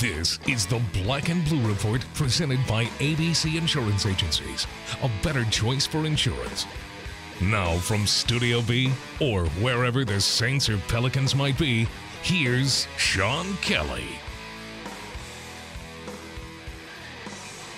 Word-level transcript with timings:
This 0.00 0.38
is 0.48 0.64
the 0.64 0.80
Black 0.94 1.28
and 1.28 1.44
Blue 1.44 1.60
Report 1.68 2.02
presented 2.14 2.58
by 2.66 2.86
ABC 3.00 3.58
Insurance 3.58 4.06
Agencies. 4.06 4.66
A 5.02 5.10
better 5.22 5.44
choice 5.50 5.86
for 5.86 6.06
insurance. 6.06 6.64
Now, 7.42 7.76
from 7.76 8.06
Studio 8.06 8.62
B, 8.62 8.90
or 9.20 9.44
wherever 9.60 10.06
the 10.06 10.18
Saints 10.18 10.70
or 10.70 10.78
Pelicans 10.88 11.34
might 11.34 11.58
be, 11.58 11.86
here's 12.22 12.88
Sean 12.96 13.52
Kelly. 13.56 14.06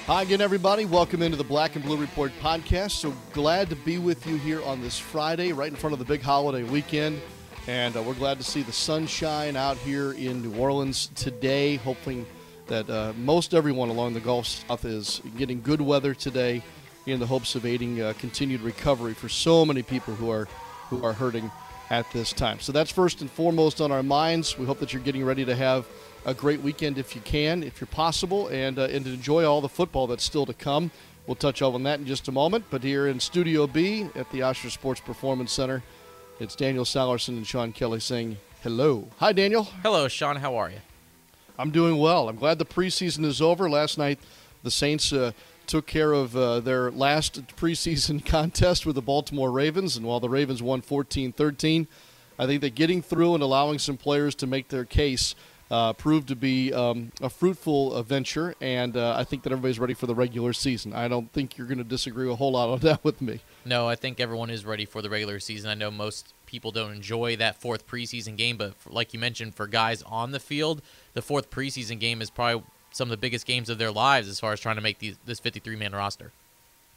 Hi 0.07 0.23
again, 0.23 0.41
everybody. 0.41 0.85
Welcome 0.85 1.23
into 1.23 1.37
the 1.37 1.43
Black 1.43 1.75
and 1.75 1.85
Blue 1.85 1.97
Report 1.97 2.31
podcast. 2.41 2.93
So 2.93 3.13
glad 3.33 3.69
to 3.71 3.75
be 3.75 3.99
with 3.99 4.25
you 4.29 4.37
here 4.37 4.63
on 4.63 4.81
this 4.81 4.97
Friday, 4.97 5.53
right 5.53 5.73
in 5.73 5.77
front 5.77 5.93
of 5.93 5.99
the 5.99 6.05
big 6.05 6.23
holiday 6.23 6.63
weekend. 6.63 7.21
And 7.69 7.97
uh, 7.97 8.03
we're 8.03 8.15
glad 8.15 8.39
to 8.39 8.45
see 8.45 8.63
the 8.63 8.73
sunshine 8.73 9.55
out 9.55 9.77
here 9.77 10.13
in 10.15 10.43
New 10.43 10.59
Orleans 10.59 11.11
today. 11.15 11.77
Hoping 11.77 12.27
that 12.67 12.91
uh, 12.91 13.13
most 13.17 13.55
everyone 13.55 13.89
along 13.89 14.15
the 14.15 14.21
Gulf 14.21 14.47
South 14.47 14.85
is 14.85 15.23
getting 15.39 15.63
good 15.63 15.81
weather 15.81 16.13
today 16.13 16.61
in 17.07 17.21
the 17.21 17.27
hopes 17.27 17.55
of 17.55 17.65
aiding 17.65 18.01
uh, 18.01 18.15
continued 18.19 18.63
recovery 18.63 19.15
for 19.15 19.29
so 19.29 19.65
many 19.65 19.81
people 19.81 20.13
who 20.13 20.29
are 20.29 20.49
who 20.91 21.05
are 21.05 21.13
hurting 21.13 21.53
at 21.91 22.11
this 22.11 22.33
time. 22.33 22.59
So 22.59 22.73
that's 22.73 22.91
first 22.91 23.21
and 23.21 23.31
foremost 23.31 23.81
on 23.81 23.93
our 23.93 24.03
minds. 24.03 24.59
We 24.59 24.67
hope 24.67 24.81
that 24.81 24.93
you're 24.93 25.03
getting 25.03 25.25
ready 25.25 25.45
to 25.45 25.55
have 25.55 25.87
a 26.27 26.35
great 26.35 26.63
weekend 26.63 26.99
if 26.99 27.15
you 27.15 27.21
can, 27.21 27.63
if 27.63 27.81
you're 27.81 27.87
possible, 27.87 28.49
and 28.49 28.77
uh, 28.77 28.89
and 28.91 29.05
to 29.05 29.13
enjoy 29.13 29.45
all 29.45 29.61
the 29.61 29.69
football 29.69 30.09
that's 30.09 30.25
still 30.25 30.47
to 30.47 30.55
come. 30.55 30.91
We'll 31.29 31.37
touch 31.37 31.63
on 31.63 31.85
that 31.85 32.01
in 32.01 32.07
just 32.07 32.27
a 32.27 32.33
moment. 32.33 32.65
But 32.71 32.83
here 32.83 33.07
in 33.07 33.21
Studio 33.21 33.69
B 33.69 34.09
at 34.17 34.29
the 34.33 34.41
Ochsner 34.41 34.73
Sports 34.73 35.01
Performance 35.01 35.53
Center, 35.53 35.85
it's 36.43 36.57
Daniel 36.57 36.85
Sallerson 36.85 37.37
and 37.37 37.47
Sean 37.47 37.73
Kelly 37.73 38.01
saying 38.01 38.37
hello. 38.65 39.07
Hi, 39.19 39.33
Daniel. 39.33 39.63
Hello, 39.85 40.09
Sean. 40.09 40.35
How 40.35 40.57
are 40.57 40.71
you? 40.71 40.81
I'm 41.57 41.71
doing 41.71 41.99
well. 41.99 42.29
I'm 42.29 42.35
glad 42.35 42.59
the 42.59 42.65
preseason 42.65 43.25
is 43.25 43.41
over. 43.41 43.71
Last 43.71 43.97
night, 43.97 44.19
the 44.65 44.71
Saints 44.71 45.13
uh, 45.13 45.31
took 45.69 45.87
care 45.87 46.13
of 46.13 46.37
uh, 46.37 46.59
their 46.59 46.91
last 46.91 47.47
preseason 47.55 48.27
contest 48.27 48.85
with 48.85 48.97
the 48.97 49.03
Baltimore 49.03 49.53
Ravens, 49.53 49.97
and 49.97 50.05
while 50.05 50.19
the 50.19 50.29
Ravens 50.29 50.61
won 50.61 50.81
14 50.81 51.31
13, 51.31 51.87
I 52.41 52.47
think 52.47 52.61
that 52.63 52.75
getting 52.75 53.03
through 53.03 53.35
and 53.35 53.43
allowing 53.43 53.79
some 53.79 53.97
players 53.97 54.35
to 54.37 54.47
make 54.49 54.67
their 54.67 54.85
case 54.85 55.37
uh, 55.73 55.95
proved 55.95 56.29
to 56.29 56.37
be 56.37 56.71
um, 56.71 57.11
a 57.23 57.31
fruitful 57.31 58.01
venture, 58.03 58.55
and 58.61 58.95
uh, 58.95 59.17
I 59.17 59.25
think 59.25 59.43
that 59.45 59.53
everybody's 59.53 59.79
ready 59.79 59.95
for 59.95 60.07
the 60.07 60.15
regular 60.15 60.53
season. 60.53 60.93
I 60.93 61.09
don't 61.09 61.33
think 61.33 61.57
you're 61.57 61.67
going 61.67 61.79
to 61.79 61.85
disagree 61.85 62.31
a 62.31 62.35
whole 62.35 62.53
lot 62.53 62.69
on 62.69 62.79
that 62.81 63.03
with 63.03 63.23
me. 63.23 63.41
No, 63.65 63.89
I 63.89 63.95
think 63.95 64.21
everyone 64.21 64.51
is 64.51 64.67
ready 64.67 64.85
for 64.85 65.01
the 65.01 65.09
regular 65.09 65.41
season. 65.41 65.71
I 65.71 65.75
know 65.75 65.91
most 65.91 66.35
people 66.45 66.73
don't 66.73 66.93
enjoy 66.93 67.37
that 67.37 67.59
fourth 67.59 67.87
preseason 67.87 68.37
game, 68.37 68.59
but 68.59 68.75
for, 68.75 68.91
like 68.91 69.15
you 69.15 69.19
mentioned, 69.19 69.55
for 69.55 69.67
guys 69.67 70.03
on 70.03 70.33
the 70.33 70.41
field, 70.41 70.83
the 71.15 71.23
fourth 71.23 71.51
preseason 71.51 71.99
game 71.99 72.21
is 72.21 72.29
probably 72.29 72.63
some 72.91 73.07
of 73.07 73.11
the 73.11 73.17
biggest 73.17 73.47
games 73.47 73.71
of 73.71 73.79
their 73.79 73.91
lives 73.91 74.29
as 74.29 74.39
far 74.39 74.53
as 74.53 74.61
trying 74.61 74.77
to 74.77 74.83
make 74.83 74.99
these, 74.99 75.17
this 75.25 75.41
53 75.41 75.75
man 75.77 75.93
roster. 75.93 76.33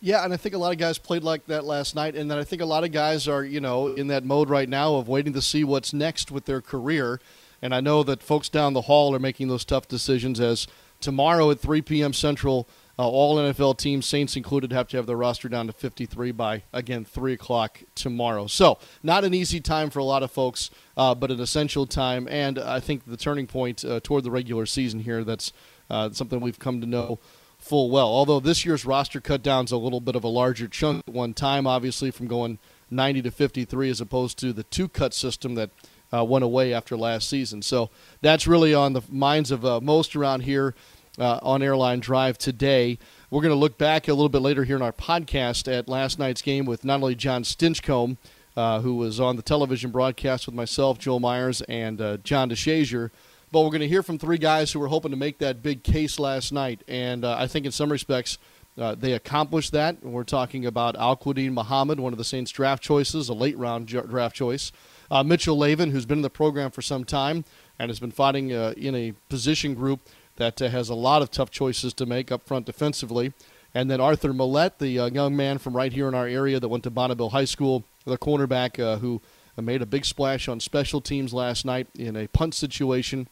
Yeah, 0.02 0.26
and 0.26 0.34
I 0.34 0.38
think 0.38 0.54
a 0.54 0.58
lot 0.58 0.74
of 0.74 0.78
guys 0.78 0.98
played 0.98 1.24
like 1.24 1.46
that 1.46 1.64
last 1.64 1.96
night, 1.96 2.16
and 2.16 2.30
then 2.30 2.38
I 2.38 2.44
think 2.44 2.62
a 2.62 2.66
lot 2.66 2.84
of 2.84 2.92
guys 2.92 3.30
are, 3.30 3.46
you 3.46 3.62
know, 3.62 3.88
in 3.88 4.08
that 4.08 4.26
mode 4.26 4.50
right 4.50 4.68
now 4.68 4.96
of 4.96 5.08
waiting 5.08 5.32
to 5.32 5.42
see 5.42 5.64
what's 5.64 5.94
next 5.94 6.30
with 6.30 6.44
their 6.44 6.60
career. 6.60 7.22
And 7.62 7.74
I 7.74 7.80
know 7.80 8.04
that 8.04 8.24
folks 8.24 8.50
down 8.50 8.74
the 8.74 8.82
hall 8.82 9.16
are 9.16 9.20
making 9.20 9.48
those 9.48 9.66
tough 9.66 9.88
decisions 9.88 10.40
as 10.40 10.68
tomorrow 11.00 11.52
at 11.52 11.60
3 11.60 11.82
p.m. 11.82 12.14
Central, 12.14 12.68
uh, 12.98 13.08
all 13.08 13.38
NFL 13.38 13.78
teams, 13.78 14.06
Saints 14.06 14.36
included, 14.36 14.72
have 14.72 14.88
to 14.90 14.98
have 14.98 15.06
their 15.06 15.18
roster 15.18 15.50
down 15.50 15.68
to 15.68 15.74
53 15.74 16.32
by, 16.32 16.64
again, 16.72 17.04
3 17.06 17.34
o'clock 17.34 17.82
tomorrow. 17.94 18.48
So, 18.48 18.80
not 19.04 19.24
an 19.24 19.34
easy 19.34 19.60
time 19.60 19.90
for 19.90 20.00
a 20.00 20.04
lot 20.04 20.24
of 20.24 20.32
folks, 20.32 20.70
uh, 20.96 21.14
but 21.14 21.32
an 21.32 21.40
essential 21.40 21.86
time. 21.86 22.28
And 22.30 22.58
I 22.58 22.80
think 22.80 23.06
the 23.06 23.18
turning 23.18 23.48
point 23.48 23.84
uh, 23.84 24.00
toward 24.02 24.24
the 24.24 24.32
regular 24.32 24.66
season 24.66 25.02
here 25.02 25.24
that's 25.24 25.52
uh, 25.90 26.12
something 26.12 26.40
we've 26.40 26.60
come 26.60 26.82
to 26.82 26.88
know 26.88 27.20
full 27.60 27.90
well. 27.90 28.08
Although 28.08 28.40
this 28.40 28.66
year's 28.66 28.86
roster 28.86 29.20
cut 29.20 29.42
down 29.44 29.66
is 29.66 29.72
a 29.72 29.78
little 29.78 30.02
bit 30.02 30.16
of 30.16 30.24
a 30.24 30.30
larger 30.30 30.68
chunk 30.68 31.04
at 31.08 31.14
one 31.14 31.34
time, 31.34 31.68
obviously, 31.68 32.12
from 32.12 32.28
going 32.28 32.60
90 32.90 33.24
to 33.24 33.32
53 33.32 33.90
as 33.90 34.00
opposed 34.00 34.38
to 34.40 34.54
the 34.54 34.64
two 34.64 34.88
cut 34.88 35.14
system 35.14 35.56
that 35.56 35.72
uh, 36.16 36.24
went 36.24 36.44
away 36.44 36.74
after 36.74 36.96
last 36.96 37.30
season. 37.30 37.62
So 37.62 37.90
that's 38.22 38.48
really 38.48 38.74
on 38.74 38.94
the 38.94 39.02
minds 39.10 39.52
of 39.52 39.66
uh, 39.66 39.82
most 39.82 40.16
around 40.16 40.42
here 40.42 40.76
uh, 41.18 41.40
on 41.42 41.62
Airline 41.62 42.00
Drive 42.00 42.38
today. 42.38 42.98
We're 43.30 43.42
going 43.42 43.52
to 43.54 43.60
look 43.60 43.78
back 43.78 44.08
a 44.08 44.14
little 44.14 44.30
bit 44.30 44.42
later 44.42 44.64
here 44.64 44.76
in 44.76 44.82
our 44.82 44.92
podcast 44.92 45.72
at 45.72 45.88
last 45.88 46.20
night's 46.20 46.42
game 46.42 46.66
with 46.66 46.86
not 46.86 47.02
only 47.02 47.16
John 47.16 47.44
Stinchcomb, 47.44 48.18
uh, 48.56 48.82
who 48.82 48.96
was 48.96 49.20
on 49.20 49.36
the 49.36 49.42
television 49.42 49.92
broadcast 49.92 50.46
with 50.46 50.56
myself, 50.56 50.98
Joel 50.98 51.20
Myers, 51.20 51.62
and 51.64 52.00
uh, 52.00 52.18
John 52.18 52.50
DeShazier, 52.50 53.12
but 53.52 53.62
we're 53.62 53.70
going 53.70 53.82
to 53.82 53.88
hear 53.88 54.04
from 54.04 54.18
three 54.18 54.38
guys 54.38 54.72
who 54.72 54.80
were 54.80 54.88
hoping 54.88 55.12
to 55.12 55.18
make 55.18 55.40
that 55.40 55.62
big 55.62 55.84
case 55.84 56.20
last 56.20 56.52
night. 56.52 56.84
And 56.88 57.24
uh, 57.24 57.36
I 57.38 57.48
think 57.48 57.66
in 57.66 57.72
some 57.72 57.92
respects, 57.92 58.38
uh, 58.78 58.96
they 58.96 59.14
accomplished 59.14 59.72
that. 59.72 60.04
We're 60.04 60.24
talking 60.24 60.66
about 60.66 60.96
Al-Quadin 60.98 61.54
Muhammad, 61.54 62.00
one 62.00 62.14
of 62.14 62.18
the 62.18 62.26
Saints' 62.26 62.52
draft 62.52 62.84
choices, 62.84 63.30
a 63.30 63.34
late 63.34 63.58
round 63.58 63.88
draft 63.88 64.36
choice. 64.36 64.72
Uh, 65.10 65.24
Mitchell 65.24 65.58
Loewen, 65.58 65.92
who's 65.92 66.06
been 66.06 66.20
in 66.20 66.24
the 66.24 66.30
program 66.30 66.72
for 66.72 66.82
some 66.82 67.04
time 67.04 67.46
and 67.78 67.90
has 67.90 68.00
been 68.00 68.12
fighting 68.12 68.54
uh, 68.54 68.74
in 68.78 68.96
a 68.96 69.14
position 69.30 69.74
group 69.74 70.02
that 70.38 70.62
uh, 70.62 70.70
has 70.70 70.90
a 70.90 70.96
lot 70.96 71.22
of 71.22 71.32
tough 71.32 71.52
choices 71.52 71.94
to 71.94 72.06
make 72.06 72.32
up 72.32 72.44
front 72.44 72.66
defensively. 72.66 73.34
And 73.74 73.92
then 73.92 74.00
Arthur 74.00 74.34
Maulet, 74.34 74.80
the 74.80 75.00
uh, 75.00 75.06
young 75.08 75.36
man 75.36 75.58
from 75.58 75.76
right 75.76 75.92
here 75.92 76.08
in 76.08 76.16
our 76.16 76.28
area 76.28 76.60
that 76.60 76.70
went 76.70 76.84
to 76.86 76.92
Bonnabel 76.92 77.32
High 77.32 77.46
School, 77.46 77.84
the 78.06 78.18
cornerback 78.18 78.80
uh, 78.80 78.98
who 78.98 79.22
made 79.62 79.82
a 79.82 79.86
big 79.86 80.06
splash 80.06 80.48
on 80.48 80.60
special 80.60 81.02
teams 81.02 81.34
last 81.34 81.66
night 81.66 81.88
in 81.98 82.16
a 82.16 82.28
punt 82.28 82.54
situation. 82.54 83.28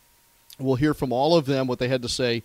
We'll 0.59 0.75
hear 0.75 0.93
from 0.93 1.11
all 1.11 1.35
of 1.35 1.45
them 1.45 1.67
what 1.67 1.79
they 1.79 1.87
had 1.87 2.01
to 2.03 2.09
say 2.09 2.43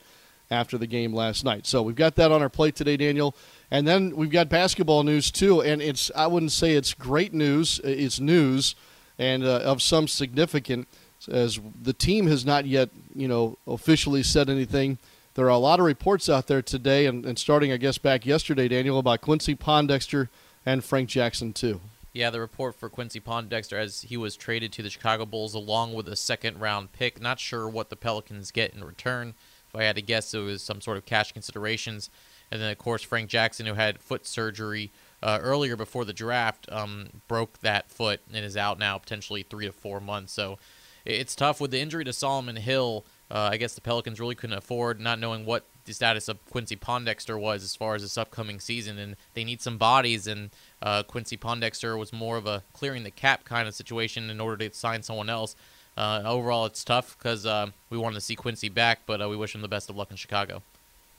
after 0.50 0.78
the 0.78 0.86
game 0.86 1.12
last 1.12 1.44
night. 1.44 1.66
So 1.66 1.82
we've 1.82 1.94
got 1.94 2.14
that 2.16 2.32
on 2.32 2.40
our 2.42 2.48
plate 2.48 2.74
today, 2.74 2.96
Daniel. 2.96 3.34
And 3.70 3.86
then 3.86 4.16
we've 4.16 4.30
got 4.30 4.48
basketball 4.48 5.02
news 5.02 5.30
too. 5.30 5.60
And 5.60 5.82
it's 5.82 6.10
I 6.16 6.26
wouldn't 6.26 6.52
say 6.52 6.72
it's 6.72 6.94
great 6.94 7.34
news. 7.34 7.80
It's 7.84 8.18
news 8.18 8.74
and 9.18 9.44
uh, 9.44 9.58
of 9.58 9.82
some 9.82 10.08
significance 10.08 10.86
as 11.26 11.58
the 11.82 11.92
team 11.92 12.26
has 12.26 12.46
not 12.46 12.64
yet, 12.64 12.90
you 13.14 13.26
know, 13.26 13.58
officially 13.66 14.22
said 14.22 14.48
anything. 14.48 14.98
There 15.34 15.46
are 15.46 15.50
a 15.50 15.58
lot 15.58 15.78
of 15.80 15.86
reports 15.86 16.28
out 16.28 16.46
there 16.46 16.62
today, 16.62 17.06
and, 17.06 17.24
and 17.24 17.38
starting, 17.38 17.72
I 17.72 17.76
guess, 17.76 17.98
back 17.98 18.26
yesterday, 18.26 18.68
Daniel, 18.68 18.98
about 18.98 19.20
Quincy 19.20 19.54
Pondexter 19.54 20.28
and 20.64 20.84
Frank 20.84 21.08
Jackson, 21.08 21.52
too. 21.52 21.80
Yeah, 22.12 22.30
the 22.30 22.40
report 22.40 22.74
for 22.74 22.88
Quincy 22.88 23.20
Pondexter 23.20 23.74
as 23.74 24.02
he 24.02 24.16
was 24.16 24.36
traded 24.36 24.72
to 24.72 24.82
the 24.82 24.90
Chicago 24.90 25.26
Bulls 25.26 25.54
along 25.54 25.94
with 25.94 26.08
a 26.08 26.16
second 26.16 26.58
round 26.58 26.92
pick. 26.92 27.20
Not 27.20 27.38
sure 27.38 27.68
what 27.68 27.90
the 27.90 27.96
Pelicans 27.96 28.50
get 28.50 28.74
in 28.74 28.82
return. 28.82 29.34
If 29.68 29.76
I 29.76 29.84
had 29.84 29.96
to 29.96 30.02
guess, 30.02 30.34
it 30.34 30.40
was 30.40 30.62
some 30.62 30.80
sort 30.80 30.96
of 30.96 31.04
cash 31.04 31.32
considerations. 31.32 32.10
And 32.50 32.60
then, 32.60 32.72
of 32.72 32.78
course, 32.78 33.02
Frank 33.02 33.28
Jackson, 33.28 33.66
who 33.66 33.74
had 33.74 34.00
foot 34.00 34.26
surgery 34.26 34.90
uh, 35.22 35.38
earlier 35.42 35.76
before 35.76 36.04
the 36.04 36.12
draft, 36.12 36.66
um, 36.70 37.08
broke 37.26 37.60
that 37.60 37.90
foot 37.90 38.20
and 38.32 38.44
is 38.44 38.56
out 38.56 38.78
now 38.78 38.98
potentially 38.98 39.42
three 39.42 39.66
to 39.66 39.72
four 39.72 40.00
months. 40.00 40.32
So 40.32 40.58
it's 41.04 41.34
tough 41.34 41.60
with 41.60 41.70
the 41.70 41.80
injury 41.80 42.04
to 42.04 42.12
Solomon 42.12 42.56
Hill. 42.56 43.04
Uh, 43.30 43.50
I 43.52 43.56
guess 43.56 43.74
the 43.74 43.80
Pelicans 43.80 44.20
really 44.20 44.34
couldn't 44.34 44.56
afford 44.56 45.00
not 45.00 45.18
knowing 45.18 45.44
what 45.44 45.64
the 45.84 45.92
status 45.94 46.28
of 46.28 46.44
Quincy 46.50 46.76
Pondexter 46.76 47.38
was 47.38 47.62
as 47.64 47.74
far 47.74 47.94
as 47.94 48.02
this 48.02 48.16
upcoming 48.16 48.60
season, 48.60 48.98
and 48.98 49.16
they 49.34 49.44
need 49.44 49.60
some 49.60 49.76
bodies. 49.78 50.26
And 50.26 50.50
uh, 50.82 51.02
Quincy 51.02 51.36
Pondexter 51.36 51.98
was 51.98 52.12
more 52.12 52.36
of 52.36 52.46
a 52.46 52.62
clearing 52.72 53.04
the 53.04 53.10
cap 53.10 53.44
kind 53.44 53.66
of 53.66 53.74
situation 53.74 54.30
in 54.30 54.40
order 54.40 54.68
to 54.68 54.74
sign 54.74 55.02
someone 55.02 55.28
else. 55.28 55.56
Uh, 55.96 56.22
overall, 56.24 56.64
it's 56.64 56.84
tough 56.84 57.16
because 57.18 57.44
uh, 57.44 57.66
we 57.90 57.98
wanted 57.98 58.14
to 58.14 58.20
see 58.20 58.36
Quincy 58.36 58.68
back, 58.68 59.00
but 59.04 59.20
uh, 59.20 59.28
we 59.28 59.36
wish 59.36 59.54
him 59.54 59.62
the 59.62 59.68
best 59.68 59.90
of 59.90 59.96
luck 59.96 60.10
in 60.10 60.16
Chicago. 60.16 60.62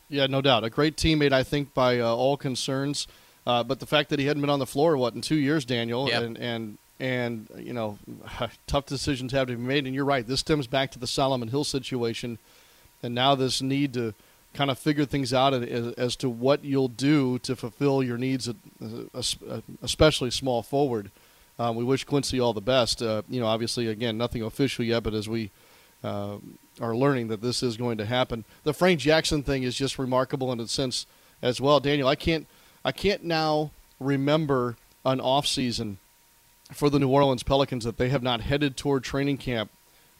Yeah, 0.07 0.25
no 0.27 0.41
doubt. 0.41 0.63
A 0.63 0.69
great 0.69 0.95
teammate, 0.95 1.33
I 1.33 1.43
think, 1.43 1.73
by 1.73 1.99
uh, 1.99 2.07
all 2.07 2.37
concerns. 2.37 3.07
Uh, 3.49 3.63
but 3.63 3.79
the 3.79 3.85
fact 3.87 4.09
that 4.09 4.19
he 4.19 4.27
hadn't 4.27 4.41
been 4.41 4.49
on 4.51 4.59
the 4.59 4.65
floor 4.67 4.95
what 4.95 5.15
in 5.15 5.21
two 5.21 5.33
years, 5.33 5.65
Daniel, 5.65 6.07
yep. 6.07 6.21
and 6.21 6.37
and 6.37 6.77
and 6.99 7.47
you 7.57 7.73
know, 7.73 7.97
tough 8.67 8.85
decisions 8.85 9.31
have 9.31 9.47
to 9.47 9.55
be 9.55 9.61
made. 9.61 9.87
And 9.87 9.95
you're 9.95 10.05
right. 10.05 10.25
This 10.25 10.41
stems 10.41 10.67
back 10.67 10.91
to 10.91 10.99
the 10.99 11.07
Solomon 11.07 11.47
Hill 11.47 11.63
situation, 11.63 12.37
and 13.01 13.15
now 13.15 13.33
this 13.33 13.59
need 13.59 13.95
to 13.95 14.13
kind 14.53 14.69
of 14.69 14.77
figure 14.77 15.03
things 15.03 15.33
out 15.33 15.55
as, 15.55 15.93
as 15.93 16.15
to 16.17 16.29
what 16.29 16.63
you'll 16.63 16.89
do 16.89 17.39
to 17.39 17.55
fulfill 17.55 18.03
your 18.03 18.19
needs, 18.19 18.47
especially 19.81 20.29
small 20.29 20.61
forward. 20.61 21.09
Um, 21.57 21.75
we 21.75 21.83
wish 21.83 22.03
Quincy 22.03 22.39
all 22.39 22.53
the 22.53 22.61
best. 22.61 23.01
Uh, 23.01 23.23
you 23.27 23.39
know, 23.39 23.47
obviously, 23.47 23.87
again, 23.87 24.15
nothing 24.15 24.43
official 24.43 24.85
yet, 24.85 25.01
but 25.01 25.15
as 25.15 25.27
we 25.27 25.49
uh, 26.03 26.37
are 26.79 26.95
learning 26.95 27.29
that 27.29 27.41
this 27.41 27.63
is 27.63 27.77
going 27.77 27.97
to 27.97 28.05
happen, 28.05 28.45
the 28.63 28.73
Frank 28.73 28.99
Jackson 28.99 29.41
thing 29.41 29.63
is 29.63 29.75
just 29.75 29.97
remarkable 29.97 30.51
in 30.51 30.59
a 30.59 30.67
sense 30.67 31.07
as 31.41 31.59
well. 31.59 31.79
Daniel, 31.79 32.07
I 32.07 32.15
can't 32.15 32.45
I 32.83 32.91
can't 32.91 33.23
now 33.23 33.71
remember 33.99 34.77
an 35.05 35.19
off 35.19 35.45
season 35.45 35.97
for 36.71 36.89
the 36.89 36.99
New 36.99 37.09
Orleans 37.09 37.43
Pelicans 37.43 37.83
that 37.83 37.97
they 37.97 38.09
have 38.09 38.23
not 38.23 38.41
headed 38.41 38.77
toward 38.77 39.03
training 39.03 39.37
camp 39.37 39.71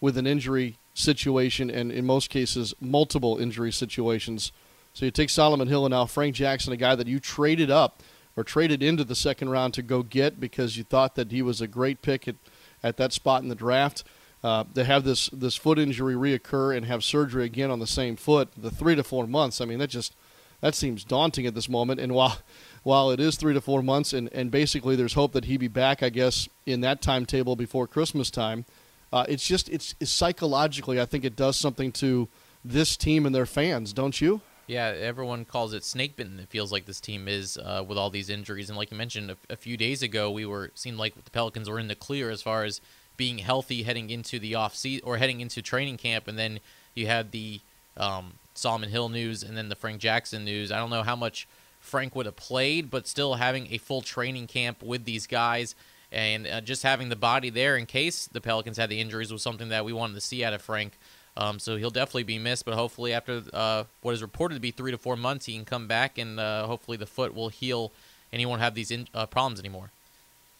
with 0.02 0.18
an 0.18 0.26
injury 0.28 0.78
situation 0.94 1.70
and 1.70 1.92
in 1.92 2.06
most 2.06 2.30
cases 2.30 2.74
multiple 2.82 3.38
injury 3.38 3.72
situations. 3.72 4.52
So 4.94 5.06
you 5.06 5.12
take 5.12 5.30
Solomon 5.30 5.68
Hill 5.68 5.86
and 5.86 5.94
now 5.94 6.06
Frank 6.06 6.36
Jackson, 6.36 6.74
a 6.74 6.78
guy 6.78 6.96
that 6.96 7.08
you 7.08 7.20
traded 7.20 7.70
up 7.70 8.02
or 8.36 8.44
traded 8.44 8.82
into 8.82 9.04
the 9.04 9.16
second 9.16 9.50
round 9.50 9.74
to 9.76 9.82
go 9.82 10.04
get 10.04 10.40
because 10.40 10.76
you 10.78 10.84
thought 10.84 11.16
that 11.16 11.32
he 11.32 11.42
was 11.42 11.62
a 11.62 11.68
great 11.68 12.02
pick 12.02 12.28
at, 12.28 12.36
at 12.84 12.98
that 12.98 13.14
spot 13.14 13.44
in 13.44 13.50
the 13.50 13.56
draft. 13.56 14.04
uh, 14.44 14.64
to 14.74 14.84
have 14.84 15.04
this 15.04 15.30
this 15.30 15.56
foot 15.56 15.78
injury 15.78 16.16
reoccur 16.16 16.76
and 16.76 16.86
have 16.86 17.04
surgery 17.04 17.46
again 17.46 17.72
on 17.72 17.80
the 17.80 17.88
same 17.88 18.16
foot, 18.16 18.50
the 18.56 18.72
three 18.72 18.96
to 18.96 19.04
four 19.04 19.28
months. 19.28 19.60
I 19.60 19.66
mean, 19.66 19.80
that 19.80 19.90
just 19.90 20.16
that 20.62 20.76
seems 20.76 21.04
daunting 21.04 21.46
at 21.46 21.56
this 21.56 21.70
moment. 21.70 22.00
And 22.00 22.14
while 22.14 22.38
while 22.84 23.12
it 23.12 23.20
is 23.20 23.36
three 23.36 23.54
to 23.54 23.62
four 23.62 23.84
months, 23.84 24.14
and, 24.14 24.32
and 24.34 24.52
basically 24.52 24.96
there's 24.96 25.14
hope 25.14 25.34
that 25.34 25.46
he 25.46 25.58
be 25.58 25.68
back, 25.68 26.02
I 26.02 26.10
guess, 26.10 26.48
in 26.66 26.82
that 26.82 27.02
timetable 27.02 27.56
before 27.56 27.88
Christmas 27.88 28.32
time. 28.32 28.66
Uh, 29.12 29.26
it's 29.28 29.46
just 29.46 29.70
it's, 29.70 29.96
it's 30.00 30.12
psychologically, 30.12 31.00
I 31.00 31.06
think 31.06 31.26
it 31.26 31.36
does 31.36 31.58
something 31.58 31.92
to 31.94 32.28
this 32.64 32.96
team 32.96 33.26
and 33.26 33.34
their 33.34 33.46
fans, 33.46 33.94
don't 33.94 34.20
you? 34.22 34.42
Yeah, 34.68 34.94
everyone 35.00 35.46
calls 35.46 35.74
it 35.74 35.84
snake 35.84 36.16
bitten. 36.16 36.40
It 36.40 36.50
feels 36.50 36.72
like 36.72 36.86
this 36.86 37.02
team 37.02 37.28
is 37.28 37.58
uh, 37.58 37.84
with 37.88 37.98
all 37.98 38.12
these 38.12 38.30
injuries, 38.30 38.70
and 38.70 38.78
like 38.78 38.92
you 38.92 38.98
mentioned 38.98 39.32
a, 39.32 39.38
a, 39.50 39.56
few 39.56 39.78
days 39.78 40.04
ago, 40.04 40.30
we 40.30 40.46
were 40.46 40.70
seemed 40.76 40.98
like 40.98 41.16
the 41.24 41.32
Pelicans 41.32 41.68
were 41.68 41.80
in 41.80 41.88
the 41.88 41.96
clear 41.96 42.30
as 42.30 42.44
far 42.44 42.64
as 42.64 42.80
being 43.18 43.40
healthy 43.40 43.82
heading 43.82 44.12
into 44.12 44.38
the 44.38 44.54
off 44.54 44.76
season 44.76 45.02
or 45.06 45.18
heading 45.18 45.42
into 45.42 45.64
training 45.64 45.98
camp, 45.98 46.28
and 46.28 46.38
then 46.38 46.60
you 46.94 47.08
had 47.08 47.32
the 47.32 47.62
um, 47.98 48.34
Solomon 48.60 48.90
Hill 48.90 49.10
news 49.10 49.44
and 49.44 49.58
then 49.58 49.70
the 49.70 49.76
Frank 49.76 50.00
Jackson 50.00 50.46
news. 50.46 50.72
I 50.72 50.78
don't 50.78 50.90
know 50.90 51.04
how 51.04 51.16
much 51.16 51.48
Frank 51.80 52.16
would 52.16 52.26
have 52.26 52.36
played, 52.36 52.90
but 52.90 53.08
still 53.08 53.36
having 53.36 53.74
a 53.74 53.78
full 53.78 54.02
training 54.02 54.48
camp 54.48 54.84
with 54.84 55.06
these 55.06 55.28
guys 55.28 55.76
and 56.12 56.48
uh, 56.48 56.62
just 56.62 56.84
having 56.84 57.10
the 57.10 57.16
body 57.16 57.50
there 57.50 57.78
in 57.78 57.86
case 57.86 58.28
the 58.28 58.42
Pelicans 58.42 58.78
had 58.78 58.90
the 58.90 59.00
injuries 59.00 59.32
was 59.32 59.42
something 59.42 59.70
that 59.70 59.86
we 59.86 59.94
wanted 59.94 60.14
to 60.16 60.22
see 60.22 60.44
out 60.44 60.54
of 60.54 60.62
Frank. 60.62 60.94
Um, 61.38 61.60
so 61.60 61.78
he'll 61.78 61.92
definitely 61.92 62.24
be 62.24 62.40
missed, 62.40 62.66
but 62.66 62.74
hopefully 62.74 63.14
after 63.14 63.44
uh, 63.54 63.86
what 64.02 64.14
is 64.14 64.22
reported 64.22 64.56
to 64.56 64.62
be 64.62 64.72
three 64.72 64.92
to 64.92 64.98
four 64.98 65.16
months, 65.16 65.46
he 65.46 65.54
can 65.54 65.66
come 65.66 65.88
back 65.88 66.18
and 66.18 66.40
uh, 66.40 66.66
hopefully 66.66 66.98
the 66.98 67.06
foot 67.06 67.34
will 67.34 67.50
heal 67.50 67.92
and 68.32 68.40
he 68.40 68.46
won't 68.46 68.62
have 68.62 68.76
these 68.76 68.92
in, 68.92 69.08
uh, 69.14 69.26
problems 69.26 69.60
anymore. 69.60 69.92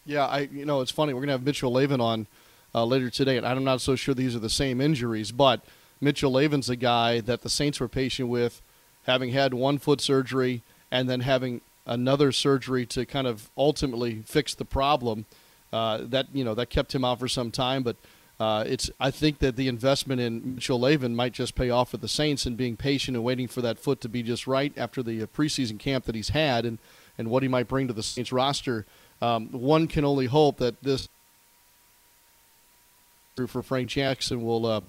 Yeah, 0.06 0.26
I 0.26 0.40
you 0.40 0.64
know 0.64 0.80
it's 0.80 0.90
funny 0.90 1.12
we're 1.12 1.20
gonna 1.20 1.32
have 1.32 1.44
Mitchell 1.44 1.72
Loewen 1.72 2.00
on 2.00 2.26
uh, 2.74 2.84
later 2.84 3.10
today, 3.10 3.36
and 3.36 3.46
I'm 3.46 3.64
not 3.64 3.80
so 3.80 3.96
sure 3.96 4.14
these 4.14 4.34
are 4.34 4.40
the 4.40 4.48
same 4.48 4.80
injuries, 4.80 5.32
but 5.32 5.60
Mitchell 6.00 6.32
Loewen's 6.32 6.70
a 6.70 6.76
guy 6.76 7.20
that 7.20 7.42
the 7.42 7.50
Saints 7.50 7.80
were 7.80 7.88
patient 7.88 8.28
with, 8.28 8.62
having 9.04 9.30
had 9.30 9.52
one 9.54 9.78
foot 9.78 10.00
surgery 10.00 10.62
and 10.90 11.08
then 11.08 11.20
having 11.20 11.60
another 11.86 12.32
surgery 12.32 12.86
to 12.86 13.04
kind 13.04 13.26
of 13.26 13.50
ultimately 13.56 14.22
fix 14.24 14.54
the 14.54 14.64
problem. 14.64 15.26
Uh, 15.72 15.98
that 16.02 16.26
you 16.32 16.42
know 16.42 16.54
that 16.54 16.68
kept 16.68 16.94
him 16.94 17.04
out 17.04 17.20
for 17.20 17.28
some 17.28 17.50
time, 17.52 17.84
but 17.84 17.96
uh, 18.40 18.64
it's 18.66 18.90
I 18.98 19.10
think 19.12 19.38
that 19.38 19.54
the 19.54 19.68
investment 19.68 20.20
in 20.20 20.56
Mitchell 20.56 20.80
Loewen 20.80 21.14
might 21.14 21.32
just 21.32 21.54
pay 21.54 21.70
off 21.70 21.90
for 21.90 21.98
the 21.98 22.08
Saints 22.08 22.44
and 22.44 22.56
being 22.56 22.76
patient 22.76 23.16
and 23.16 23.22
waiting 23.22 23.46
for 23.46 23.60
that 23.60 23.78
foot 23.78 24.00
to 24.00 24.08
be 24.08 24.22
just 24.22 24.46
right 24.48 24.72
after 24.76 25.02
the 25.02 25.22
uh, 25.22 25.26
preseason 25.26 25.78
camp 25.78 26.06
that 26.06 26.14
he's 26.14 26.30
had 26.30 26.64
and 26.64 26.78
and 27.16 27.28
what 27.30 27.42
he 27.42 27.48
might 27.48 27.68
bring 27.68 27.86
to 27.86 27.92
the 27.92 28.02
Saints 28.02 28.32
roster. 28.32 28.84
Um, 29.22 29.48
one 29.52 29.86
can 29.86 30.04
only 30.04 30.26
hope 30.26 30.56
that 30.56 30.82
this 30.82 31.08
for 33.46 33.62
Frank 33.62 33.88
Jackson 33.88 34.42
will. 34.42 34.66
Uh, 34.66 34.80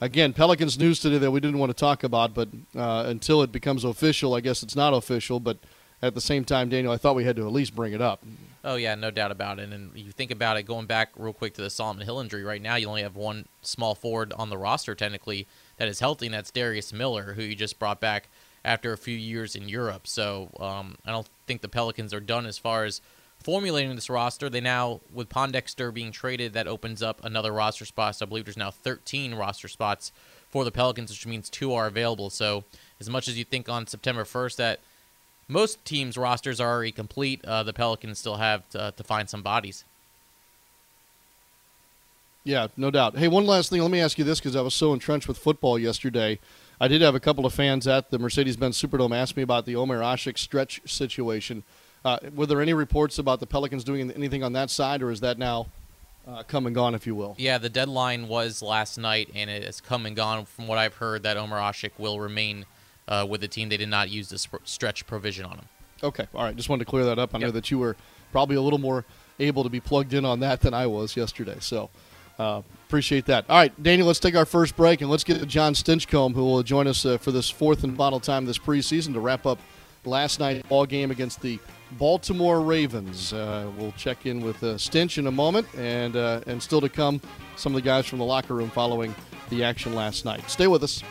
again, 0.00 0.32
Pelicans 0.32 0.78
news 0.78 1.00
today 1.00 1.18
that 1.18 1.30
we 1.30 1.40
didn't 1.40 1.58
want 1.58 1.70
to 1.70 1.74
talk 1.74 2.04
about, 2.04 2.34
but 2.34 2.48
uh, 2.76 3.04
until 3.06 3.42
it 3.42 3.52
becomes 3.52 3.84
official, 3.84 4.34
I 4.34 4.40
guess 4.40 4.62
it's 4.62 4.76
not 4.76 4.92
official. 4.92 5.40
But 5.40 5.58
at 6.02 6.14
the 6.14 6.20
same 6.20 6.44
time, 6.44 6.68
Daniel, 6.68 6.92
I 6.92 6.96
thought 6.96 7.16
we 7.16 7.24
had 7.24 7.36
to 7.36 7.46
at 7.46 7.52
least 7.52 7.74
bring 7.74 7.92
it 7.92 8.02
up. 8.02 8.22
Oh 8.64 8.76
yeah, 8.76 8.94
no 8.94 9.10
doubt 9.10 9.30
about 9.30 9.58
it. 9.58 9.72
And 9.72 9.96
you 9.96 10.12
think 10.12 10.30
about 10.30 10.56
it, 10.56 10.62
going 10.64 10.86
back 10.86 11.10
real 11.16 11.32
quick 11.32 11.54
to 11.54 11.62
the 11.62 11.70
Solomon 11.70 12.04
Hill 12.04 12.20
injury. 12.20 12.42
Right 12.42 12.62
now, 12.62 12.76
you 12.76 12.88
only 12.88 13.02
have 13.02 13.16
one 13.16 13.46
small 13.62 13.94
forward 13.94 14.32
on 14.34 14.50
the 14.50 14.58
roster 14.58 14.94
technically 14.94 15.46
that 15.76 15.88
is 15.88 16.00
healthy, 16.00 16.26
and 16.26 16.34
that's 16.34 16.50
Darius 16.50 16.92
Miller, 16.92 17.34
who 17.34 17.42
you 17.42 17.54
just 17.54 17.78
brought 17.78 18.00
back 18.00 18.28
after 18.64 18.92
a 18.92 18.98
few 18.98 19.16
years 19.16 19.54
in 19.54 19.68
Europe. 19.68 20.06
So 20.06 20.50
um, 20.58 20.96
I 21.04 21.10
don't 21.10 21.28
think 21.46 21.60
the 21.60 21.68
Pelicans 21.68 22.14
are 22.14 22.20
done 22.20 22.46
as 22.46 22.56
far 22.56 22.84
as 22.84 23.00
formulating 23.44 23.94
this 23.94 24.10
roster. 24.10 24.48
They 24.48 24.62
now, 24.62 25.00
with 25.12 25.28
Pondexter 25.28 25.92
being 25.92 26.10
traded, 26.10 26.54
that 26.54 26.66
opens 26.66 27.02
up 27.02 27.22
another 27.22 27.52
roster 27.52 27.84
spot. 27.84 28.16
So 28.16 28.24
I 28.24 28.28
believe 28.28 28.46
there's 28.46 28.56
now 28.56 28.70
13 28.70 29.34
roster 29.34 29.68
spots 29.68 30.10
for 30.48 30.64
the 30.64 30.72
Pelicans, 30.72 31.10
which 31.10 31.26
means 31.26 31.50
two 31.50 31.72
are 31.74 31.86
available. 31.86 32.30
So 32.30 32.64
as 32.98 33.08
much 33.08 33.28
as 33.28 33.38
you 33.38 33.44
think 33.44 33.68
on 33.68 33.86
September 33.86 34.24
1st 34.24 34.56
that 34.56 34.80
most 35.46 35.84
teams' 35.84 36.16
rosters 36.16 36.58
are 36.58 36.72
already 36.72 36.90
complete, 36.90 37.44
uh, 37.44 37.62
the 37.62 37.74
Pelicans 37.74 38.18
still 38.18 38.36
have 38.36 38.68
to, 38.70 38.80
uh, 38.80 38.90
to 38.92 39.04
find 39.04 39.28
some 39.28 39.42
bodies. 39.42 39.84
Yeah, 42.44 42.68
no 42.76 42.90
doubt. 42.90 43.16
Hey, 43.16 43.28
one 43.28 43.46
last 43.46 43.70
thing. 43.70 43.80
Let 43.80 43.90
me 43.90 44.00
ask 44.00 44.18
you 44.18 44.24
this 44.24 44.40
because 44.40 44.56
I 44.56 44.62
was 44.62 44.74
so 44.74 44.92
entrenched 44.92 45.28
with 45.28 45.38
football 45.38 45.78
yesterday. 45.78 46.38
I 46.80 46.88
did 46.88 47.02
have 47.02 47.14
a 47.14 47.20
couple 47.20 47.46
of 47.46 47.54
fans 47.54 47.86
at 47.86 48.10
the 48.10 48.18
Mercedes-Benz 48.18 48.80
Superdome 48.80 49.16
ask 49.16 49.36
me 49.36 49.42
about 49.42 49.64
the 49.64 49.76
Omer 49.76 50.00
Asik 50.00 50.38
stretch 50.38 50.80
situation. 50.86 51.62
Uh, 52.04 52.18
were 52.34 52.46
there 52.46 52.60
any 52.60 52.74
reports 52.74 53.18
about 53.18 53.40
the 53.40 53.46
Pelicans 53.46 53.82
doing 53.82 54.10
anything 54.10 54.42
on 54.42 54.52
that 54.52 54.70
side, 54.70 55.02
or 55.02 55.10
is 55.10 55.20
that 55.20 55.38
now 55.38 55.66
uh, 56.28 56.42
come 56.42 56.66
and 56.66 56.74
gone, 56.74 56.94
if 56.94 57.06
you 57.06 57.14
will? 57.14 57.34
Yeah, 57.38 57.58
the 57.58 57.70
deadline 57.70 58.28
was 58.28 58.62
last 58.62 58.98
night, 58.98 59.30
and 59.34 59.48
it 59.48 59.64
has 59.64 59.80
come 59.80 60.04
and 60.04 60.14
gone. 60.14 60.44
From 60.44 60.68
what 60.68 60.76
I've 60.76 60.94
heard, 60.94 61.22
that 61.22 61.36
Omer 61.36 61.56
Asik 61.56 61.92
will 61.96 62.20
remain 62.20 62.66
uh, 63.08 63.26
with 63.28 63.40
the 63.40 63.48
team. 63.48 63.70
They 63.70 63.78
did 63.78 63.88
not 63.88 64.10
use 64.10 64.28
the 64.28 64.38
sp- 64.38 64.64
stretch 64.64 65.06
provision 65.06 65.46
on 65.46 65.56
him. 65.56 65.68
Okay, 66.02 66.26
all 66.34 66.44
right. 66.44 66.54
Just 66.54 66.68
wanted 66.68 66.84
to 66.84 66.90
clear 66.90 67.04
that 67.06 67.18
up. 67.18 67.34
I 67.34 67.38
yep. 67.38 67.46
know 67.46 67.52
that 67.52 67.70
you 67.70 67.78
were 67.78 67.96
probably 68.32 68.56
a 68.56 68.60
little 68.60 68.78
more 68.78 69.06
able 69.38 69.62
to 69.62 69.70
be 69.70 69.80
plugged 69.80 70.12
in 70.12 70.26
on 70.26 70.40
that 70.40 70.60
than 70.60 70.74
I 70.74 70.86
was 70.86 71.16
yesterday. 71.16 71.56
So 71.60 71.88
uh, 72.38 72.60
appreciate 72.86 73.24
that. 73.26 73.46
All 73.48 73.56
right, 73.56 73.82
Daniel, 73.82 74.06
let's 74.06 74.18
take 74.18 74.36
our 74.36 74.44
first 74.44 74.76
break 74.76 75.00
and 75.00 75.10
let's 75.10 75.24
get 75.24 75.40
to 75.40 75.46
John 75.46 75.72
Stinchcomb, 75.72 76.34
who 76.34 76.44
will 76.44 76.62
join 76.62 76.86
us 76.86 77.06
uh, 77.06 77.16
for 77.16 77.32
this 77.32 77.48
fourth 77.48 77.82
and 77.82 77.96
final 77.96 78.20
time 78.20 78.44
this 78.44 78.58
preseason 78.58 79.14
to 79.14 79.20
wrap 79.20 79.46
up 79.46 79.58
last 80.04 80.40
night's 80.40 80.66
ball 80.68 80.84
game 80.84 81.10
against 81.10 81.40
the 81.40 81.58
Baltimore 81.98 82.60
Ravens. 82.60 83.32
Uh, 83.32 83.70
we'll 83.78 83.92
check 83.92 84.26
in 84.26 84.40
with 84.40 84.62
uh, 84.62 84.76
Stinch 84.76 85.18
in 85.18 85.26
a 85.26 85.30
moment, 85.30 85.66
and 85.76 86.16
uh, 86.16 86.40
and 86.46 86.62
still 86.62 86.80
to 86.80 86.88
come, 86.88 87.20
some 87.56 87.74
of 87.74 87.82
the 87.82 87.86
guys 87.86 88.06
from 88.06 88.18
the 88.18 88.24
locker 88.24 88.54
room 88.54 88.70
following 88.70 89.14
the 89.50 89.64
action 89.64 89.94
last 89.94 90.24
night. 90.24 90.48
Stay 90.48 90.66
with 90.66 90.82
us. 90.82 91.02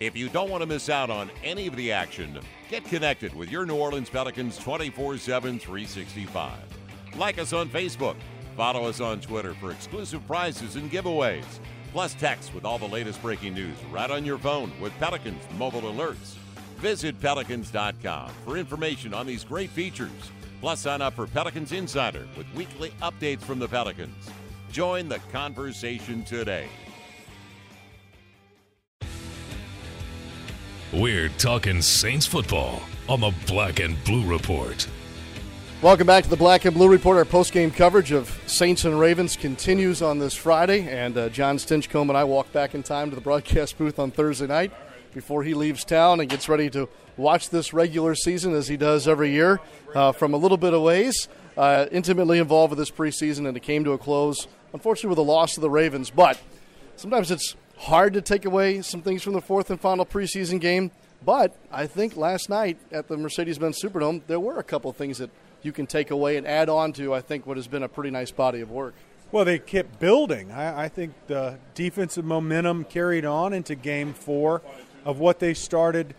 If 0.00 0.16
you 0.16 0.28
don't 0.28 0.50
want 0.50 0.62
to 0.62 0.66
miss 0.66 0.90
out 0.90 1.08
on 1.08 1.30
any 1.42 1.66
of 1.66 1.76
the 1.76 1.90
action, 1.90 2.38
get 2.68 2.84
connected 2.84 3.34
with 3.34 3.50
your 3.50 3.64
New 3.64 3.76
Orleans 3.76 4.10
Pelicans 4.10 4.58
24 4.58 5.16
7, 5.16 5.58
365. 5.58 6.52
Like 7.16 7.38
us 7.38 7.52
on 7.52 7.68
Facebook, 7.68 8.16
follow 8.56 8.86
us 8.86 9.00
on 9.00 9.20
Twitter 9.20 9.54
for 9.54 9.70
exclusive 9.70 10.26
prizes 10.26 10.76
and 10.76 10.90
giveaways 10.90 11.44
plus 11.94 12.12
text 12.14 12.52
with 12.52 12.64
all 12.64 12.76
the 12.76 12.88
latest 12.88 13.22
breaking 13.22 13.54
news 13.54 13.76
right 13.92 14.10
on 14.10 14.24
your 14.24 14.36
phone 14.36 14.72
with 14.80 14.92
Pelicans 14.98 15.40
mobile 15.56 15.82
alerts. 15.82 16.34
Visit 16.78 17.18
pelicans.com 17.20 18.30
for 18.44 18.56
information 18.56 19.14
on 19.14 19.28
these 19.28 19.44
great 19.44 19.70
features. 19.70 20.10
Plus, 20.60 20.80
sign 20.80 21.00
up 21.00 21.14
for 21.14 21.28
Pelicans 21.28 21.70
Insider 21.70 22.26
with 22.36 22.52
weekly 22.56 22.90
updates 23.00 23.42
from 23.42 23.60
the 23.60 23.68
Pelicans. 23.68 24.28
Join 24.72 25.08
the 25.08 25.20
conversation 25.30 26.24
today. 26.24 26.66
We're 30.92 31.28
talking 31.38 31.80
Saints 31.80 32.26
football 32.26 32.82
on 33.08 33.20
the 33.20 33.32
Black 33.46 33.78
and 33.78 34.02
Blue 34.04 34.28
Report. 34.28 34.88
Welcome 35.84 36.06
back 36.06 36.24
to 36.24 36.30
the 36.30 36.36
Black 36.36 36.64
and 36.64 36.74
Blue 36.74 36.88
Report. 36.88 37.18
Our 37.18 37.26
post-game 37.26 37.70
coverage 37.70 38.10
of 38.10 38.30
Saints 38.46 38.86
and 38.86 38.98
Ravens 38.98 39.36
continues 39.36 40.00
on 40.00 40.18
this 40.18 40.32
Friday, 40.32 40.88
and 40.88 41.14
uh, 41.14 41.28
John 41.28 41.58
Stinchcomb 41.58 42.08
and 42.08 42.16
I 42.16 42.24
walk 42.24 42.50
back 42.54 42.74
in 42.74 42.82
time 42.82 43.10
to 43.10 43.14
the 43.14 43.20
broadcast 43.20 43.76
booth 43.76 43.98
on 43.98 44.10
Thursday 44.10 44.46
night 44.46 44.72
before 45.12 45.42
he 45.42 45.52
leaves 45.52 45.84
town 45.84 46.20
and 46.20 46.30
gets 46.30 46.48
ready 46.48 46.70
to 46.70 46.88
watch 47.18 47.50
this 47.50 47.74
regular 47.74 48.14
season 48.14 48.54
as 48.54 48.66
he 48.66 48.78
does 48.78 49.06
every 49.06 49.30
year 49.30 49.60
uh, 49.94 50.12
from 50.12 50.32
a 50.32 50.38
little 50.38 50.56
bit 50.56 50.72
of 50.72 50.80
ways. 50.80 51.28
Uh, 51.54 51.84
intimately 51.92 52.38
involved 52.38 52.70
with 52.70 52.78
this 52.78 52.90
preseason, 52.90 53.46
and 53.46 53.54
it 53.54 53.62
came 53.62 53.84
to 53.84 53.92
a 53.92 53.98
close, 53.98 54.48
unfortunately, 54.72 55.10
with 55.10 55.18
a 55.18 55.20
loss 55.20 55.52
to 55.52 55.60
the 55.60 55.68
Ravens. 55.68 56.08
But 56.08 56.40
sometimes 56.96 57.30
it's 57.30 57.56
hard 57.76 58.14
to 58.14 58.22
take 58.22 58.46
away 58.46 58.80
some 58.80 59.02
things 59.02 59.22
from 59.22 59.34
the 59.34 59.42
fourth 59.42 59.68
and 59.68 59.78
final 59.78 60.06
preseason 60.06 60.62
game. 60.62 60.92
But 61.22 61.54
I 61.70 61.86
think 61.86 62.16
last 62.16 62.48
night 62.48 62.78
at 62.90 63.08
the 63.08 63.18
Mercedes-Benz 63.18 63.78
Superdome, 63.82 64.22
there 64.28 64.40
were 64.40 64.58
a 64.58 64.64
couple 64.64 64.90
things 64.94 65.18
that 65.18 65.28
you 65.64 65.72
can 65.72 65.86
take 65.86 66.10
away 66.10 66.36
and 66.36 66.46
add 66.46 66.68
on 66.68 66.92
to, 66.92 67.14
I 67.14 67.20
think, 67.20 67.46
what 67.46 67.56
has 67.56 67.66
been 67.66 67.82
a 67.82 67.88
pretty 67.88 68.10
nice 68.10 68.30
body 68.30 68.60
of 68.60 68.70
work. 68.70 68.94
Well, 69.32 69.44
they 69.44 69.58
kept 69.58 69.98
building. 69.98 70.52
I, 70.52 70.84
I 70.84 70.88
think 70.88 71.14
the 71.26 71.58
defensive 71.74 72.24
momentum 72.24 72.84
carried 72.84 73.24
on 73.24 73.52
into 73.52 73.74
game 73.74 74.14
four 74.14 74.62
of 75.04 75.18
what 75.18 75.40
they 75.40 75.54
started 75.54 76.14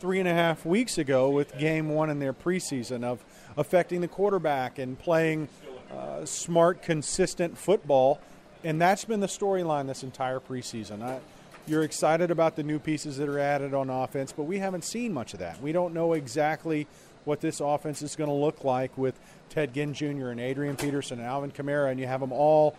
three 0.00 0.18
and 0.18 0.28
a 0.28 0.34
half 0.34 0.66
weeks 0.66 0.98
ago 0.98 1.30
with 1.30 1.56
game 1.58 1.88
one 1.90 2.10
in 2.10 2.18
their 2.18 2.32
preseason 2.32 3.04
of 3.04 3.24
affecting 3.56 4.00
the 4.00 4.08
quarterback 4.08 4.78
and 4.78 4.98
playing 4.98 5.48
uh, 5.92 6.24
smart, 6.24 6.82
consistent 6.82 7.56
football. 7.56 8.20
And 8.64 8.80
that's 8.80 9.04
been 9.04 9.20
the 9.20 9.26
storyline 9.26 9.86
this 9.86 10.02
entire 10.02 10.40
preseason. 10.40 11.02
I, 11.02 11.20
you're 11.68 11.82
excited 11.82 12.30
about 12.30 12.56
the 12.56 12.62
new 12.62 12.78
pieces 12.78 13.16
that 13.16 13.28
are 13.28 13.38
added 13.38 13.74
on 13.74 13.90
offense, 13.90 14.32
but 14.32 14.44
we 14.44 14.58
haven't 14.58 14.84
seen 14.84 15.12
much 15.12 15.34
of 15.34 15.40
that. 15.40 15.60
We 15.60 15.72
don't 15.72 15.94
know 15.94 16.12
exactly 16.12 16.86
what 17.26 17.40
this 17.40 17.60
offense 17.60 18.02
is 18.02 18.16
going 18.16 18.30
to 18.30 18.34
look 18.34 18.64
like 18.64 18.96
with 18.96 19.18
Ted 19.50 19.74
Ginn 19.74 19.92
Jr. 19.92 20.28
and 20.28 20.40
Adrian 20.40 20.76
Peterson 20.76 21.18
and 21.18 21.26
Alvin 21.26 21.50
Kamara, 21.50 21.90
and 21.90 22.00
you 22.00 22.06
have 22.06 22.20
them 22.20 22.32
all 22.32 22.76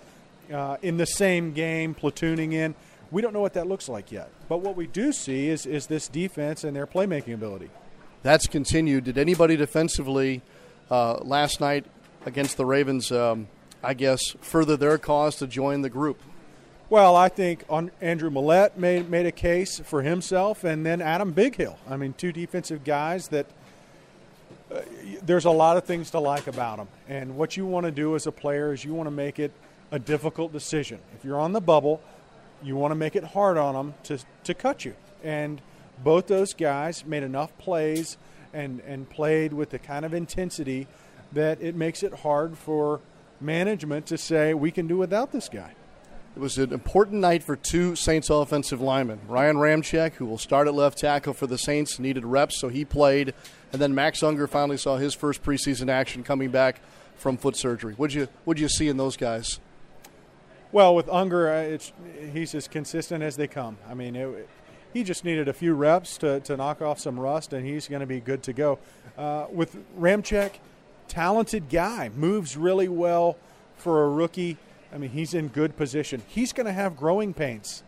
uh, 0.51 0.77
in 0.81 0.97
the 0.97 1.05
same 1.05 1.53
game, 1.53 1.93
platooning 1.93 2.53
in. 2.53 2.73
We 3.11 3.21
don't 3.21 3.33
know 3.33 3.41
what 3.41 3.53
that 3.53 3.67
looks 3.67 3.87
like 3.87 4.11
yet. 4.11 4.29
But 4.49 4.59
what 4.59 4.75
we 4.75 4.87
do 4.87 5.11
see 5.11 5.47
is, 5.47 5.65
is 5.65 5.87
this 5.87 6.07
defense 6.07 6.63
and 6.63 6.75
their 6.75 6.87
playmaking 6.87 7.33
ability. 7.33 7.69
That's 8.23 8.47
continued. 8.47 9.03
Did 9.03 9.17
anybody 9.17 9.55
defensively 9.55 10.41
uh, 10.89 11.19
last 11.21 11.61
night 11.61 11.85
against 12.25 12.57
the 12.57 12.65
Ravens, 12.65 13.11
um, 13.11 13.47
I 13.83 13.93
guess, 13.93 14.31
further 14.41 14.75
their 14.75 14.97
cause 14.97 15.37
to 15.37 15.47
join 15.47 15.81
the 15.81 15.89
group? 15.89 16.19
Well, 16.89 17.17
I 17.17 17.27
think 17.27 17.65
on 17.69 17.91
Andrew 17.99 18.29
Maulet 18.29 18.77
made 18.77 19.09
made 19.09 19.25
a 19.25 19.31
case 19.31 19.79
for 19.79 20.03
himself, 20.03 20.63
and 20.63 20.85
then 20.85 21.01
Adam 21.01 21.33
Bighill. 21.33 21.75
I 21.89 21.97
mean, 21.97 22.13
two 22.13 22.31
defensive 22.31 22.85
guys 22.85 23.27
that 23.27 23.45
there's 25.24 25.45
a 25.45 25.51
lot 25.51 25.77
of 25.77 25.86
things 25.86 26.12
to 26.12 26.19
like 26.19 26.47
about 26.47 26.77
them. 26.77 26.88
And 27.07 27.38
what 27.38 27.55
you 27.57 27.65
want 27.65 27.86
to 27.86 27.91
do 27.91 28.15
as 28.15 28.27
a 28.27 28.31
player 28.31 28.74
is 28.74 28.83
you 28.83 28.93
want 28.93 29.07
to 29.07 29.12
make 29.12 29.39
it 29.39 29.51
a 29.91 30.00
difficult 30.00 30.51
decision. 30.51 31.00
If 31.15 31.24
you're 31.24 31.39
on 31.39 31.53
the 31.53 31.62
bubble, 31.62 32.01
you 32.62 32.75
want 32.75 32.91
to 32.91 32.95
make 32.95 33.15
it 33.15 33.24
hard 33.24 33.57
on 33.57 33.75
them 33.75 33.93
to 34.03 34.19
to 34.43 34.53
cut 34.53 34.83
you. 34.86 34.95
And 35.24 35.62
both 36.03 36.27
those 36.27 36.53
guys 36.53 37.05
made 37.05 37.24
enough 37.24 37.57
plays 37.57 38.17
and 38.53 38.81
and 38.81 39.09
played 39.09 39.53
with 39.53 39.69
the 39.69 39.79
kind 39.79 40.05
of 40.05 40.13
intensity 40.13 40.88
that 41.31 41.62
it 41.62 41.75
makes 41.75 42.03
it 42.03 42.13
hard 42.13 42.57
for 42.57 43.00
management 43.39 44.05
to 44.07 44.17
say 44.17 44.53
we 44.53 44.71
can 44.71 44.88
do 44.88 44.97
without 44.97 45.31
this 45.31 45.50
guy. 45.50 45.74
It 46.38 46.39
was 46.39 46.60
an 46.60 46.72
important 46.72 47.20
night 47.20 47.41
for 47.41 47.56
two 47.56 47.96
Saints 47.96 48.29
offensive 48.29 48.79
linemen. 48.79 49.22
Ryan 49.27 49.56
Ramczyk, 49.56 50.13
who 50.13 50.27
will 50.27 50.38
start 50.38 50.67
at 50.67 50.75
left 50.75 51.00
tackle 51.00 51.34
for 51.34 51.48
the 51.48 51.58
Saints, 51.58 51.98
needed 51.98 52.24
reps, 52.24 52.60
so 52.60 52.67
he 52.67 52.86
played. 52.86 53.34
And 53.74 53.82
then 53.82 53.96
Max 53.96 54.22
Unger 54.22 54.46
finally 54.46 54.77
saw 54.77 54.98
his 54.98 55.15
first 55.15 55.41
preseason 55.41 55.89
action 55.89 56.24
coming 56.24 56.51
back 56.51 56.79
from 57.15 57.38
foot 57.38 57.56
surgery. 57.56 57.96
What'd 57.96 58.13
you, 58.13 58.27
what'd 58.46 58.62
you 58.62 58.70
see 58.70 58.88
in 58.88 58.98
those 58.98 59.17
guys? 59.17 59.60
Well, 60.72 60.94
with 60.94 61.10
Unger, 61.10 61.51
uh, 61.51 61.62
it's, 61.62 61.91
he's 62.32 62.53
as 62.53 62.67
consistent 62.67 63.24
as 63.24 63.36
they 63.36 63.48
come. 63.48 63.79
I 63.89 63.96
mean, 63.96 64.15
it, 64.15 64.48
he 64.94 65.03
just 65.03 65.25
needed 65.25 65.48
a 65.48 65.53
few 65.53 65.74
reps 65.74 66.20
to, 66.20 66.39
to 66.41 66.56
knock 66.56 66.84
off 66.84 67.00
some 67.00 67.20
rust, 67.20 67.51
and 67.51 67.65
he's 67.65 67.88
going 67.88 68.01
to 68.01 68.06
be 68.06 68.20
good 68.20 68.44
to 68.44 68.53
go. 68.53 68.77
Uh, 69.17 69.48
with 69.51 69.75
Ramczyk, 70.00 70.51
talented 71.08 71.67
guy, 71.67 72.12
moves 72.15 72.56
really 72.56 72.88
well 72.88 73.38
for 73.75 74.03
a 74.03 74.10
rookie 74.10 74.58
I 74.94 74.98
mean, 74.98 75.10
he's 75.10 75.34
in 75.34 75.50
good 75.50 75.75
position. 75.75 76.22
He's 76.27 76.53
going 76.53 76.65
to 76.65 76.74
have 76.74 76.96
growing 76.96 77.34
pains. 77.34 77.84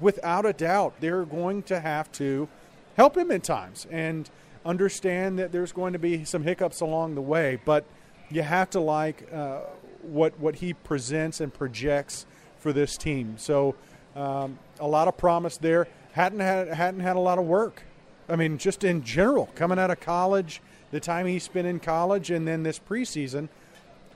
Without 0.00 0.44
a 0.44 0.52
doubt, 0.52 0.94
they're 1.00 1.24
going 1.24 1.62
to 1.64 1.80
have 1.80 2.10
to 2.12 2.48
help 2.96 3.16
him 3.16 3.30
at 3.30 3.42
times 3.42 3.86
and 3.90 4.28
understand 4.64 5.38
that 5.38 5.52
there's 5.52 5.72
going 5.72 5.92
to 5.92 5.98
be 5.98 6.24
some 6.24 6.42
hiccups 6.42 6.80
along 6.80 7.14
the 7.14 7.22
way. 7.22 7.58
But 7.64 7.84
you 8.30 8.42
have 8.42 8.70
to 8.70 8.80
like 8.80 9.28
uh, 9.32 9.60
what 10.02 10.38
what 10.38 10.56
he 10.56 10.74
presents 10.74 11.40
and 11.40 11.52
projects 11.52 12.26
for 12.58 12.72
this 12.72 12.96
team. 12.96 13.36
So 13.38 13.74
um, 14.16 14.58
a 14.80 14.86
lot 14.86 15.08
of 15.08 15.16
promise 15.16 15.56
there. 15.56 15.86
Hadn't 16.12 16.40
had 16.40 16.68
hadn't 16.68 17.00
had 17.00 17.16
a 17.16 17.20
lot 17.20 17.38
of 17.38 17.44
work. 17.44 17.84
I 18.28 18.36
mean, 18.36 18.58
just 18.58 18.84
in 18.84 19.02
general, 19.02 19.50
coming 19.54 19.78
out 19.78 19.90
of 19.90 20.00
college, 20.00 20.62
the 20.90 21.00
time 21.00 21.26
he 21.26 21.38
spent 21.38 21.66
in 21.66 21.78
college, 21.78 22.30
and 22.30 22.46
then 22.46 22.62
this 22.64 22.78
preseason– 22.78 23.48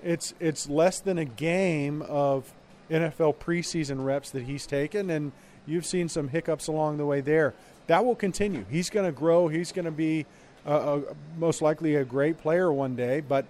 it's 0.02 0.34
it's 0.40 0.68
less 0.68 1.00
than 1.00 1.18
a 1.18 1.24
game 1.24 2.02
of 2.02 2.52
NFL 2.90 3.36
preseason 3.36 4.04
reps 4.04 4.30
that 4.30 4.44
he's 4.44 4.66
taken, 4.66 5.10
and 5.10 5.32
you've 5.66 5.86
seen 5.86 6.08
some 6.08 6.28
hiccups 6.28 6.68
along 6.68 6.98
the 6.98 7.06
way 7.06 7.20
there. 7.20 7.54
That 7.86 8.04
will 8.04 8.14
continue. 8.14 8.64
He's 8.70 8.90
going 8.90 9.06
to 9.06 9.12
grow. 9.12 9.48
He's 9.48 9.72
going 9.72 9.84
to 9.84 9.90
be 9.90 10.26
a, 10.66 10.74
a, 10.74 11.02
most 11.38 11.62
likely 11.62 11.96
a 11.96 12.04
great 12.04 12.38
player 12.38 12.72
one 12.72 12.96
day. 12.96 13.20
But 13.20 13.46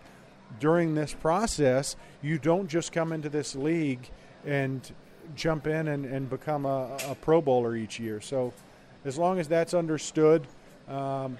during 0.61 0.95
this 0.95 1.13
process, 1.13 1.97
you 2.23 2.39
don't 2.39 2.69
just 2.69 2.93
come 2.93 3.13
into 3.13 3.29
this 3.29 3.55
league 3.55 4.09
and 4.47 4.89
jump 5.35 5.67
in 5.67 5.89
and, 5.89 6.05
and 6.05 6.31
become 6.31 6.67
a, 6.67 6.97
a 7.09 7.15
Pro 7.17 7.41
Bowler 7.41 7.77
each 7.77 7.99
year. 7.99 8.21
So, 8.21 8.53
as 9.05 9.19
long 9.19 9.39
as 9.39 9.49
that's 9.49 9.75
understood, 9.75 10.47
um, 10.89 11.39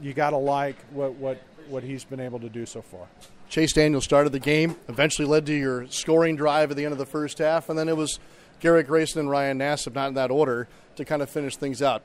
you 0.00 0.12
got 0.12 0.30
to 0.30 0.36
like 0.36 0.76
what, 0.92 1.14
what 1.14 1.42
what 1.68 1.82
he's 1.82 2.04
been 2.04 2.20
able 2.20 2.40
to 2.40 2.48
do 2.48 2.66
so 2.66 2.82
far. 2.82 3.06
Chase 3.48 3.72
Daniel 3.72 4.00
started 4.00 4.30
the 4.30 4.40
game, 4.40 4.76
eventually 4.88 5.26
led 5.26 5.46
to 5.46 5.54
your 5.54 5.86
scoring 5.88 6.36
drive 6.36 6.70
at 6.70 6.76
the 6.76 6.84
end 6.84 6.92
of 6.92 6.98
the 6.98 7.06
first 7.06 7.38
half, 7.38 7.68
and 7.68 7.78
then 7.78 7.88
it 7.88 7.96
was 7.96 8.20
Garrett 8.60 8.86
Grayson 8.86 9.20
and 9.20 9.30
Ryan 9.30 9.58
Nassib, 9.58 9.94
not 9.94 10.08
in 10.08 10.14
that 10.14 10.30
order, 10.30 10.68
to 10.96 11.04
kind 11.04 11.22
of 11.22 11.30
finish 11.30 11.56
things 11.56 11.80
out. 11.80 12.02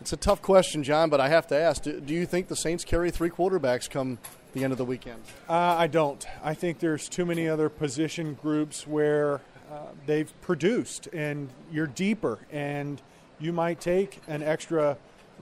It's 0.00 0.14
a 0.14 0.16
tough 0.16 0.40
question, 0.40 0.82
John, 0.82 1.10
but 1.10 1.20
I 1.20 1.28
have 1.28 1.46
to 1.48 1.56
ask 1.56 1.82
do, 1.82 2.00
do 2.00 2.14
you 2.14 2.24
think 2.24 2.48
the 2.48 2.56
Saints 2.56 2.84
carry 2.84 3.10
three 3.10 3.28
quarterbacks 3.28 3.90
come 3.90 4.18
the 4.54 4.64
end 4.64 4.72
of 4.72 4.78
the 4.78 4.84
weekend? 4.84 5.22
Uh, 5.48 5.52
I 5.52 5.86
don't. 5.86 6.26
I 6.42 6.54
think 6.54 6.78
there's 6.78 7.08
too 7.08 7.26
many 7.26 7.46
other 7.46 7.68
position 7.68 8.34
groups 8.40 8.86
where 8.86 9.42
uh, 9.70 9.88
they've 10.06 10.32
produced, 10.40 11.08
and 11.12 11.50
you're 11.70 11.86
deeper, 11.86 12.38
and 12.50 13.02
you 13.38 13.52
might 13.52 13.80
take 13.80 14.20
an 14.26 14.42
extra 14.42 14.96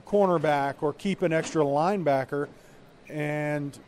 cornerback 0.05 0.75
or 0.81 0.91
keep 0.91 1.21
an 1.21 1.31
extra 1.31 1.63
linebacker 1.63 2.49
and 3.07 3.79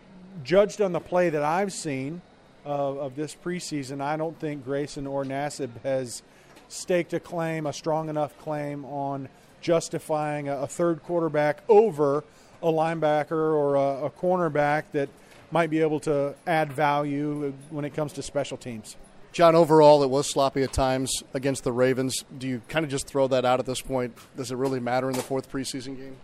judged 0.43 0.81
on 0.81 0.91
the 0.91 1.00
play 1.00 1.29
that 1.29 1.43
I've 1.43 1.73
seen 1.73 2.21
of, 2.65 2.97
of 2.97 3.15
this 3.15 3.35
preseason, 3.35 4.01
I 4.01 4.17
don't 4.17 4.39
think 4.39 4.65
Grayson 4.65 5.07
or 5.07 5.23
Nassib 5.23 5.69
has 5.83 6.21
staked 6.67 7.13
a 7.13 7.19
claim, 7.19 7.65
a 7.65 7.73
strong 7.73 8.09
enough 8.09 8.38
claim 8.39 8.85
on 8.85 9.29
justifying 9.61 10.50
a, 10.50 10.61
a 10.61 10.67
third 10.67 11.03
quarterback 11.03 11.63
over 11.67 12.23
a 12.61 12.67
linebacker 12.67 13.31
or 13.31 13.75
a, 13.75 14.05
a 14.05 14.09
cornerback 14.09 14.83
that 14.93 15.09
might 15.51 15.69
be 15.69 15.81
able 15.81 16.00
to 16.00 16.33
add 16.47 16.71
value 16.71 17.53
when 17.69 17.83
it 17.85 17.93
comes 17.93 18.13
to 18.13 18.21
special 18.21 18.57
teams. 18.57 18.95
John, 19.33 19.55
overall, 19.55 20.03
it 20.03 20.09
was 20.09 20.29
sloppy 20.29 20.61
at 20.63 20.73
times 20.73 21.23
against 21.33 21.63
the 21.63 21.71
Ravens. 21.71 22.25
Do 22.38 22.47
you 22.47 22.61
kind 22.67 22.83
of 22.83 22.91
just 22.91 23.07
throw 23.07 23.27
that 23.29 23.45
out 23.45 23.59
at 23.59 23.65
this 23.65 23.81
point? 23.81 24.13
Does 24.35 24.51
it 24.51 24.55
really 24.55 24.79
matter 24.81 25.09
in 25.09 25.15
the 25.15 25.23
fourth 25.23 25.50
preseason 25.50 25.97
game? 25.97 26.17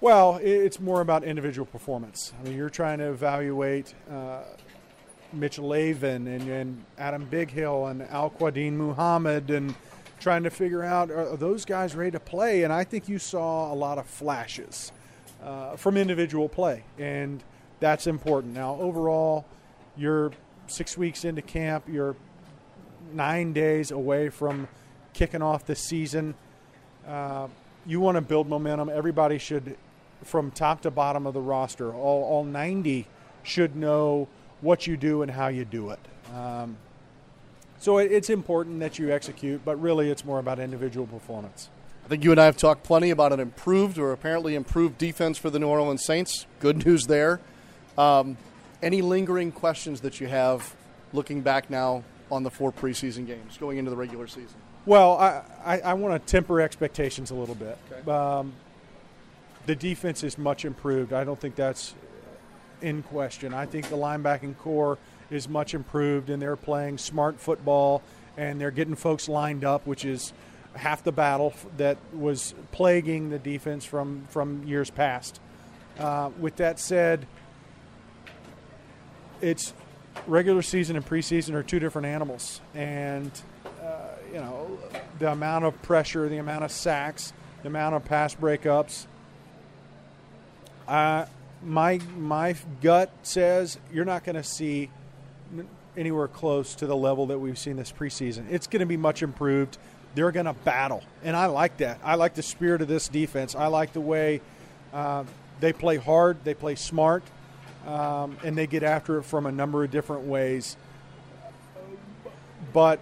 Well, 0.00 0.38
it's 0.40 0.78
more 0.78 1.00
about 1.00 1.24
individual 1.24 1.66
performance. 1.66 2.32
I 2.38 2.44
mean, 2.44 2.56
you're 2.56 2.70
trying 2.70 2.98
to 2.98 3.10
evaluate 3.10 3.94
uh, 4.08 4.42
Mitch 5.32 5.58
Loewen 5.58 6.26
and, 6.28 6.48
and 6.48 6.84
Adam 6.96 7.26
Bighill 7.26 7.90
and 7.90 8.02
Al 8.02 8.30
Quadin 8.30 8.74
Muhammad 8.74 9.50
and 9.50 9.74
trying 10.20 10.44
to 10.44 10.50
figure 10.50 10.84
out 10.84 11.10
are 11.10 11.36
those 11.36 11.64
guys 11.64 11.96
ready 11.96 12.12
to 12.12 12.20
play? 12.20 12.62
And 12.62 12.72
I 12.72 12.84
think 12.84 13.08
you 13.08 13.18
saw 13.18 13.72
a 13.72 13.74
lot 13.74 13.98
of 13.98 14.06
flashes 14.06 14.92
uh, 15.42 15.74
from 15.74 15.96
individual 15.96 16.48
play, 16.48 16.84
and 16.96 17.42
that's 17.80 18.06
important. 18.06 18.54
Now, 18.54 18.76
overall, 18.80 19.46
you're 19.96 20.30
six 20.68 20.96
weeks 20.96 21.24
into 21.24 21.42
camp, 21.42 21.86
you're 21.88 22.14
nine 23.12 23.52
days 23.52 23.90
away 23.90 24.28
from 24.28 24.68
kicking 25.12 25.42
off 25.42 25.66
the 25.66 25.74
season. 25.74 26.34
Uh, 27.04 27.48
you 27.84 27.98
want 27.98 28.14
to 28.14 28.20
build 28.20 28.48
momentum. 28.48 28.88
Everybody 28.88 29.38
should 29.38 29.76
from 30.24 30.50
top 30.50 30.82
to 30.82 30.90
bottom 30.90 31.26
of 31.26 31.34
the 31.34 31.40
roster. 31.40 31.92
All, 31.92 32.24
all 32.24 32.44
90 32.44 33.06
should 33.42 33.76
know 33.76 34.28
what 34.60 34.86
you 34.86 34.96
do 34.96 35.22
and 35.22 35.30
how 35.30 35.48
you 35.48 35.64
do 35.64 35.90
it. 35.90 36.00
Um, 36.34 36.76
so 37.78 37.98
it, 37.98 38.10
it's 38.10 38.30
important 38.30 38.80
that 38.80 38.98
you 38.98 39.12
execute, 39.12 39.64
but 39.64 39.80
really 39.80 40.10
it's 40.10 40.24
more 40.24 40.38
about 40.38 40.58
individual 40.58 41.06
performance. 41.06 41.70
I 42.04 42.08
think 42.08 42.24
you 42.24 42.30
and 42.30 42.40
I 42.40 42.46
have 42.46 42.56
talked 42.56 42.84
plenty 42.84 43.10
about 43.10 43.32
an 43.32 43.40
improved 43.40 43.98
or 43.98 44.12
apparently 44.12 44.54
improved 44.54 44.98
defense 44.98 45.38
for 45.38 45.50
the 45.50 45.58
New 45.58 45.68
Orleans 45.68 46.04
Saints. 46.04 46.46
Good 46.58 46.84
news 46.86 47.06
there. 47.06 47.40
Um, 47.96 48.36
any 48.82 49.02
lingering 49.02 49.52
questions 49.52 50.00
that 50.00 50.20
you 50.20 50.26
have 50.26 50.74
looking 51.12 51.40
back 51.40 51.70
now 51.70 52.04
on 52.30 52.42
the 52.42 52.50
four 52.50 52.72
preseason 52.72 53.26
games 53.26 53.56
going 53.58 53.78
into 53.78 53.90
the 53.90 53.96
regular 53.96 54.26
season? 54.26 54.56
Well, 54.86 55.18
I, 55.18 55.42
I, 55.64 55.80
I 55.80 55.94
want 55.94 56.14
to 56.14 56.30
temper 56.30 56.60
expectations 56.60 57.30
a 57.30 57.34
little 57.34 57.54
bit. 57.54 57.76
Okay. 57.92 58.10
Um, 58.10 58.52
the 59.68 59.76
defense 59.76 60.24
is 60.24 60.38
much 60.38 60.64
improved. 60.64 61.12
I 61.12 61.24
don't 61.24 61.38
think 61.38 61.54
that's 61.54 61.94
in 62.80 63.02
question. 63.02 63.52
I 63.52 63.66
think 63.66 63.90
the 63.90 63.98
linebacking 63.98 64.56
corps 64.56 64.96
is 65.30 65.46
much 65.46 65.74
improved, 65.74 66.30
and 66.30 66.40
they're 66.40 66.56
playing 66.56 66.96
smart 66.96 67.38
football, 67.38 68.02
and 68.38 68.58
they're 68.58 68.70
getting 68.70 68.94
folks 68.94 69.28
lined 69.28 69.64
up, 69.64 69.86
which 69.86 70.06
is 70.06 70.32
half 70.74 71.04
the 71.04 71.12
battle 71.12 71.52
that 71.76 71.98
was 72.14 72.54
plaguing 72.72 73.28
the 73.28 73.38
defense 73.38 73.84
from 73.84 74.24
from 74.30 74.64
years 74.64 74.88
past. 74.88 75.38
Uh, 75.98 76.30
with 76.40 76.56
that 76.56 76.80
said, 76.80 77.26
it's 79.42 79.74
regular 80.26 80.62
season 80.62 80.96
and 80.96 81.04
preseason 81.04 81.52
are 81.52 81.62
two 81.62 81.78
different 81.78 82.06
animals, 82.06 82.62
and 82.74 83.30
uh, 83.82 83.98
you 84.32 84.38
know 84.38 84.78
the 85.18 85.30
amount 85.30 85.66
of 85.66 85.82
pressure, 85.82 86.26
the 86.26 86.38
amount 86.38 86.64
of 86.64 86.72
sacks, 86.72 87.34
the 87.60 87.68
amount 87.68 87.94
of 87.94 88.02
pass 88.06 88.34
breakups 88.34 89.06
uh, 90.88 91.26
my 91.62 92.00
my 92.16 92.56
gut 92.80 93.10
says 93.22 93.78
you're 93.92 94.04
not 94.04 94.24
going 94.24 94.36
to 94.36 94.42
see 94.42 94.90
anywhere 95.96 96.28
close 96.28 96.74
to 96.76 96.86
the 96.86 96.96
level 96.96 97.26
that 97.26 97.38
we've 97.38 97.58
seen 97.58 97.76
this 97.76 97.92
preseason. 97.92 98.50
It's 98.50 98.66
going 98.66 98.80
to 98.80 98.86
be 98.86 98.96
much 98.96 99.22
improved. 99.22 99.78
They're 100.14 100.32
going 100.32 100.46
to 100.46 100.54
battle, 100.54 101.04
and 101.22 101.36
I 101.36 101.46
like 101.46 101.76
that. 101.78 102.00
I 102.02 102.14
like 102.14 102.34
the 102.34 102.42
spirit 102.42 102.80
of 102.80 102.88
this 102.88 103.08
defense. 103.08 103.54
I 103.54 103.66
like 103.66 103.92
the 103.92 104.00
way 104.00 104.40
uh, 104.92 105.24
they 105.60 105.72
play 105.72 105.96
hard, 105.96 106.42
they 106.44 106.54
play 106.54 106.74
smart, 106.76 107.22
um, 107.86 108.36
and 108.42 108.56
they 108.56 108.66
get 108.66 108.82
after 108.82 109.18
it 109.18 109.24
from 109.24 109.46
a 109.46 109.52
number 109.52 109.84
of 109.84 109.90
different 109.90 110.24
ways. 110.24 110.76
But 112.72 113.00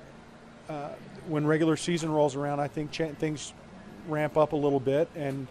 uh, 0.69 0.91
when 1.29 1.47
regular 1.47 1.77
season 1.77 2.11
rolls 2.11 2.35
around, 2.35 2.61
I 2.61 2.69
think 2.69 2.91
ch- 2.91 3.15
things 3.19 3.53
ramp 4.09 4.37
up 4.37 4.53
a 4.53 4.57
little 4.57 4.81
bit, 4.81 5.09
and 5.15 5.47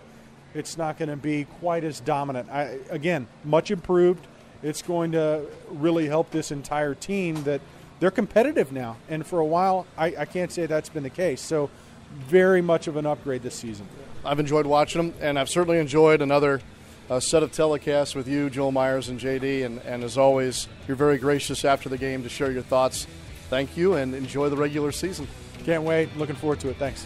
it's 0.56 0.78
not 0.78 0.98
going 0.98 1.10
to 1.10 1.18
be 1.18 1.46
quite 1.60 1.84
as 1.84 2.00
dominant. 2.00 2.50
I, 2.50 2.80
again, 2.90 3.28
much 3.44 3.70
improved. 3.70 4.26
it's 4.64 4.82
going 4.82 5.12
to 5.12 5.46
really 5.70 6.08
help 6.08 6.32
this 6.32 6.50
entire 6.52 6.96
team 6.96 7.44
that 7.44 7.62
they're 8.00 8.10
competitive 8.10 8.72
now. 8.72 8.98
And 9.10 9.26
for 9.28 9.40
a 9.40 9.46
while, 9.46 9.86
I, 9.98 10.16
I 10.20 10.26
can't 10.26 10.52
say 10.52 10.66
that's 10.66 10.90
been 10.90 11.04
the 11.04 11.10
case. 11.10 11.42
So, 11.42 11.70
very 12.28 12.62
much 12.62 12.88
of 12.88 12.96
an 12.96 13.06
upgrade 13.06 13.44
this 13.44 13.56
season. 13.56 13.88
I've 14.24 14.40
enjoyed 14.40 14.66
watching 14.66 15.02
them, 15.02 15.14
and 15.22 15.38
I've 15.38 15.50
certainly 15.50 15.80
enjoyed 15.80 16.22
another 16.22 16.62
uh, 17.10 17.20
set 17.20 17.44
of 17.44 17.52
telecasts 17.52 18.16
with 18.16 18.28
you, 18.28 18.50
Joel 18.50 18.72
Myers 18.72 19.10
and 19.10 19.20
JD. 19.20 19.66
And, 19.66 19.80
and 19.80 20.04
as 20.04 20.18
always, 20.18 20.68
you're 20.88 20.96
very 20.96 21.18
gracious 21.18 21.66
after 21.66 21.90
the 21.90 21.98
game 21.98 22.24
to 22.24 22.30
share 22.30 22.52
your 22.52 22.64
thoughts. 22.64 23.06
Thank 23.50 23.76
you, 23.76 23.96
and 23.96 24.16
enjoy 24.16 24.50
the 24.50 24.58
regular 24.58 24.92
season. 24.92 25.28
Can't 25.66 25.84
wait. 25.84 26.16
Looking 26.18 26.36
forward 26.36 26.60
to 26.62 26.70
it. 26.70 26.78
Thanks. 26.78 27.06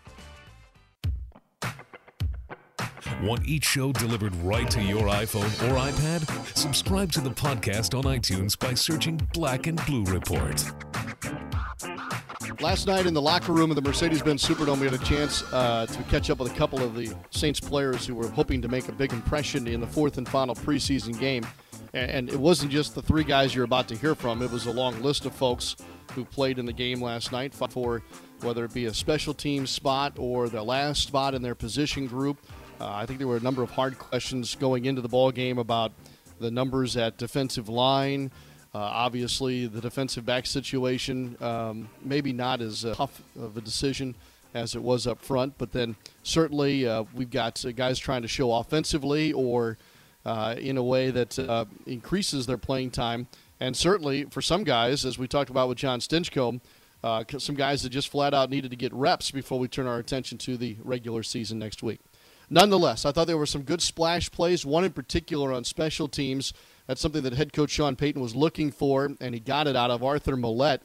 Want 3.21 3.47
each 3.47 3.65
show 3.65 3.91
delivered 3.91 4.35
right 4.37 4.67
to 4.71 4.81
your 4.81 5.03
iPhone 5.03 5.45
or 5.69 5.75
iPad? 5.77 6.57
Subscribe 6.57 7.11
to 7.11 7.21
the 7.21 7.29
podcast 7.29 7.95
on 7.95 8.05
iTunes 8.05 8.57
by 8.57 8.73
searching 8.73 9.17
Black 9.31 9.67
and 9.67 9.79
Blue 9.85 10.03
Report. 10.05 10.65
Last 12.59 12.87
night 12.87 13.05
in 13.05 13.13
the 13.13 13.21
locker 13.21 13.51
room 13.51 13.69
of 13.69 13.75
the 13.75 13.81
Mercedes 13.83 14.23
Benz 14.23 14.43
Superdome, 14.43 14.79
we 14.79 14.87
had 14.87 14.99
a 14.99 15.03
chance 15.03 15.43
uh, 15.53 15.85
to 15.85 16.03
catch 16.03 16.31
up 16.31 16.39
with 16.39 16.51
a 16.51 16.55
couple 16.55 16.81
of 16.81 16.95
the 16.95 17.13
Saints 17.29 17.59
players 17.59 18.07
who 18.07 18.15
were 18.15 18.27
hoping 18.27 18.59
to 18.59 18.67
make 18.67 18.87
a 18.87 18.91
big 18.91 19.13
impression 19.13 19.67
in 19.67 19.81
the 19.81 19.87
fourth 19.87 20.17
and 20.17 20.27
final 20.27 20.55
preseason 20.55 21.19
game. 21.19 21.45
And 21.93 22.27
it 22.27 22.39
wasn't 22.39 22.71
just 22.71 22.95
the 22.95 23.03
three 23.03 23.23
guys 23.23 23.53
you're 23.53 23.65
about 23.65 23.87
to 23.89 23.95
hear 23.95 24.15
from, 24.15 24.41
it 24.41 24.49
was 24.49 24.65
a 24.65 24.71
long 24.71 24.99
list 25.03 25.25
of 25.25 25.33
folks 25.35 25.75
who 26.13 26.25
played 26.25 26.57
in 26.57 26.65
the 26.65 26.73
game 26.73 27.03
last 27.03 27.31
night 27.31 27.53
for 27.53 28.01
whether 28.41 28.65
it 28.65 28.73
be 28.73 28.85
a 28.85 28.93
special 28.93 29.33
team 29.33 29.67
spot 29.67 30.13
or 30.17 30.49
the 30.49 30.63
last 30.63 31.03
spot 31.03 31.35
in 31.35 31.43
their 31.43 31.55
position 31.55 32.07
group. 32.07 32.37
Uh, 32.81 32.95
I 32.95 33.05
think 33.05 33.19
there 33.19 33.27
were 33.27 33.37
a 33.37 33.41
number 33.41 33.61
of 33.61 33.69
hard 33.69 33.99
questions 33.99 34.55
going 34.55 34.85
into 34.85 35.01
the 35.01 35.07
ball 35.07 35.31
game 35.31 35.59
about 35.59 35.91
the 36.39 36.49
numbers 36.49 36.97
at 36.97 37.15
defensive 37.15 37.69
line. 37.69 38.31
Uh, 38.73 38.79
obviously, 38.79 39.67
the 39.67 39.79
defensive 39.79 40.25
back 40.25 40.47
situation 40.47 41.37
um, 41.41 41.87
maybe 42.03 42.33
not 42.33 42.59
as 42.59 42.83
uh, 42.83 42.95
tough 42.95 43.21
of 43.39 43.55
a 43.55 43.61
decision 43.61 44.15
as 44.55 44.73
it 44.73 44.81
was 44.81 45.05
up 45.05 45.21
front, 45.21 45.59
but 45.59 45.71
then 45.71 45.95
certainly 46.23 46.87
uh, 46.87 47.03
we've 47.13 47.29
got 47.29 47.63
uh, 47.63 47.71
guys 47.71 47.99
trying 47.99 48.23
to 48.23 48.27
show 48.27 48.51
offensively 48.51 49.31
or 49.31 49.77
uh, 50.25 50.55
in 50.57 50.75
a 50.75 50.83
way 50.83 51.11
that 51.11 51.67
increases 51.85 52.47
their 52.47 52.57
playing 52.57 52.89
time. 52.89 53.27
And 53.59 53.77
certainly 53.77 54.23
for 54.23 54.41
some 54.41 54.63
guys, 54.63 55.05
as 55.05 55.19
we 55.19 55.27
talked 55.27 55.51
about 55.51 55.69
with 55.69 55.77
John 55.77 55.99
Stinchcomb, 55.99 56.61
some 57.37 57.55
guys 57.55 57.83
that 57.83 57.89
just 57.89 58.09
flat 58.09 58.33
out 58.33 58.49
needed 58.49 58.71
to 58.71 58.77
get 58.77 58.91
reps 58.91 59.29
before 59.29 59.59
we 59.59 59.67
turn 59.67 59.85
our 59.85 59.99
attention 59.99 60.39
to 60.39 60.57
the 60.57 60.77
regular 60.83 61.21
season 61.21 61.59
next 61.59 61.83
week 61.83 61.99
nonetheless, 62.51 63.05
I 63.05 63.11
thought 63.11 63.25
there 63.25 63.37
were 63.37 63.47
some 63.47 63.63
good 63.63 63.81
splash 63.81 64.29
plays, 64.29 64.65
one 64.65 64.83
in 64.83 64.91
particular 64.91 65.51
on 65.51 65.63
special 65.63 66.07
teams. 66.07 66.53
That's 66.85 67.01
something 67.01 67.23
that 67.23 67.33
head 67.33 67.53
coach 67.53 67.71
Sean 67.71 67.95
Payton 67.95 68.21
was 68.21 68.35
looking 68.35 68.71
for, 68.71 69.09
and 69.19 69.33
he 69.33 69.39
got 69.39 69.65
it 69.65 69.75
out 69.75 69.89
of 69.89 70.03
Arthur 70.03 70.35
Maulet, 70.35 70.81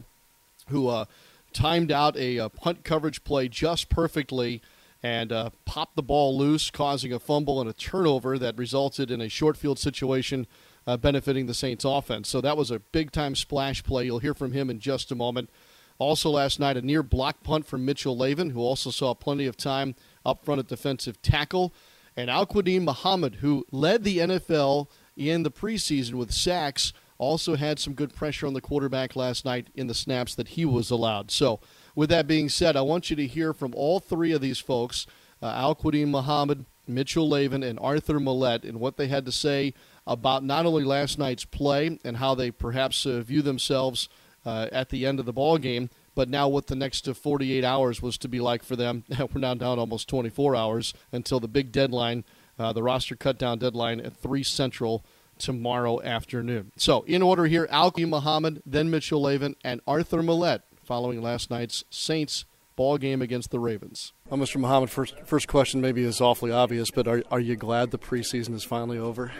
who 0.68 0.88
uh, 0.88 1.04
timed 1.52 1.90
out 1.90 2.16
a, 2.16 2.38
a, 2.38 2.48
punt 2.48 2.84
coverage 2.84 3.24
play 3.24 3.48
just 3.48 3.88
perfectly 3.88 4.62
and 5.02 5.32
uh, 5.32 5.50
popped 5.64 5.96
the 5.96 6.02
ball 6.02 6.36
loose, 6.36 6.70
causing 6.70 7.12
a 7.12 7.18
fumble 7.18 7.60
and 7.60 7.68
a 7.68 7.72
turnover 7.72 8.38
that 8.38 8.56
resulted 8.56 9.10
in 9.10 9.20
a 9.20 9.28
short 9.28 9.56
field 9.56 9.78
situation 9.78 10.46
uh, 10.86 10.96
benefiting 10.96 11.46
the 11.46 11.54
Saints 11.54 11.84
offense. 11.84 12.28
So 12.28 12.40
that 12.40 12.56
was 12.56 12.70
a 12.70 12.78
big 12.78 13.10
time 13.10 13.34
splash 13.34 13.82
play. 13.82 14.04
You'll 14.04 14.20
hear 14.20 14.34
from 14.34 14.52
him 14.52 14.70
in 14.70 14.78
just 14.78 15.10
a 15.10 15.14
moment. 15.14 15.50
Also, 15.98 16.30
last 16.30 16.60
night, 16.60 16.76
a 16.76 16.82
near 16.82 17.02
block 17.02 17.42
punt 17.42 17.66
from 17.66 17.84
Mitchell 17.84 18.16
Loewen, 18.16 18.52
who 18.52 18.60
also 18.60 18.90
saw 18.90 19.14
plenty 19.14 19.46
of 19.46 19.56
time 19.56 19.94
up 20.24 20.44
front 20.44 20.58
at 20.58 20.68
defensive 20.68 21.22
tackle, 21.22 21.72
and 22.16 22.30
Al-Quadin 22.30 22.82
Muhammad, 22.82 23.36
who 23.36 23.64
led 23.70 24.04
the 24.04 24.18
NFL 24.18 24.88
in 25.16 25.42
the 25.42 25.50
preseason 25.50 26.14
with 26.14 26.32
sacks, 26.32 26.92
also 27.18 27.56
had 27.56 27.78
some 27.78 27.94
good 27.94 28.14
pressure 28.14 28.46
on 28.46 28.54
the 28.54 28.60
quarterback 28.60 29.16
last 29.16 29.44
night 29.44 29.68
in 29.74 29.86
the 29.86 29.94
snaps 29.94 30.34
that 30.34 30.48
he 30.48 30.64
was 30.64 30.90
allowed. 30.90 31.30
So, 31.30 31.60
with 31.94 32.10
that 32.10 32.26
being 32.26 32.50
said, 32.50 32.76
I 32.76 32.82
want 32.82 33.08
you 33.08 33.16
to 33.16 33.26
hear 33.26 33.54
from 33.54 33.72
all 33.74 34.00
three 34.00 34.32
of 34.32 34.42
these 34.42 34.58
folks 34.58 35.06
uh, 35.42 35.46
Al-Quadin 35.46 36.08
Muhammad, 36.08 36.66
Mitchell 36.86 37.28
Loewen, 37.28 37.64
and 37.64 37.78
Arthur 37.80 38.20
Maulet, 38.20 38.64
and 38.64 38.80
what 38.80 38.96
they 38.96 39.08
had 39.08 39.24
to 39.26 39.32
say 39.32 39.74
about 40.06 40.44
not 40.44 40.66
only 40.66 40.84
last 40.84 41.18
night's 41.18 41.44
play 41.44 41.98
and 42.04 42.18
how 42.18 42.34
they 42.34 42.50
perhaps 42.50 43.04
uh, 43.06 43.20
view 43.20 43.42
themselves 43.42 44.08
uh, 44.46 44.68
at 44.72 44.88
the 44.88 45.04
end 45.04 45.20
of 45.20 45.26
the 45.26 45.32
ball 45.32 45.58
game, 45.58 45.90
but 46.14 46.30
now 46.30 46.48
what 46.48 46.68
the 46.68 46.76
next 46.76 47.06
48 47.06 47.64
hours 47.64 48.00
was 48.00 48.16
to 48.18 48.28
be 48.28 48.40
like 48.40 48.62
for 48.62 48.76
them. 48.76 49.04
We're 49.18 49.40
now 49.40 49.54
down 49.54 49.78
almost 49.78 50.08
24 50.08 50.56
hours 50.56 50.94
until 51.12 51.40
the 51.40 51.48
big 51.48 51.72
deadline, 51.72 52.24
uh, 52.58 52.72
the 52.72 52.82
roster 52.82 53.16
cutdown 53.16 53.58
deadline 53.58 54.00
at 54.00 54.16
3 54.16 54.42
Central 54.42 55.04
tomorrow 55.38 56.00
afternoon. 56.00 56.72
So, 56.76 57.02
in 57.02 57.20
order 57.20 57.44
here, 57.46 57.68
Alki 57.70 58.06
Muhammad, 58.06 58.62
then 58.64 58.88
Mitchell 58.88 59.22
Loewen, 59.22 59.56
and 59.62 59.82
Arthur 59.86 60.22
Maulet 60.22 60.62
following 60.82 61.20
last 61.20 61.50
night's 61.50 61.84
Saints 61.90 62.44
ball 62.76 62.98
game 62.98 63.20
against 63.20 63.50
the 63.50 63.58
Ravens. 63.58 64.12
Well, 64.30 64.38
Mr. 64.38 64.58
Muhammad, 64.58 64.90
first 64.90 65.14
first 65.24 65.48
question 65.48 65.80
maybe 65.80 66.04
is 66.04 66.20
awfully 66.20 66.52
obvious, 66.52 66.90
but 66.90 67.08
are, 67.08 67.22
are 67.30 67.40
you 67.40 67.56
glad 67.56 67.90
the 67.90 67.98
preseason 67.98 68.54
is 68.54 68.62
finally 68.64 68.98
over? 68.98 69.32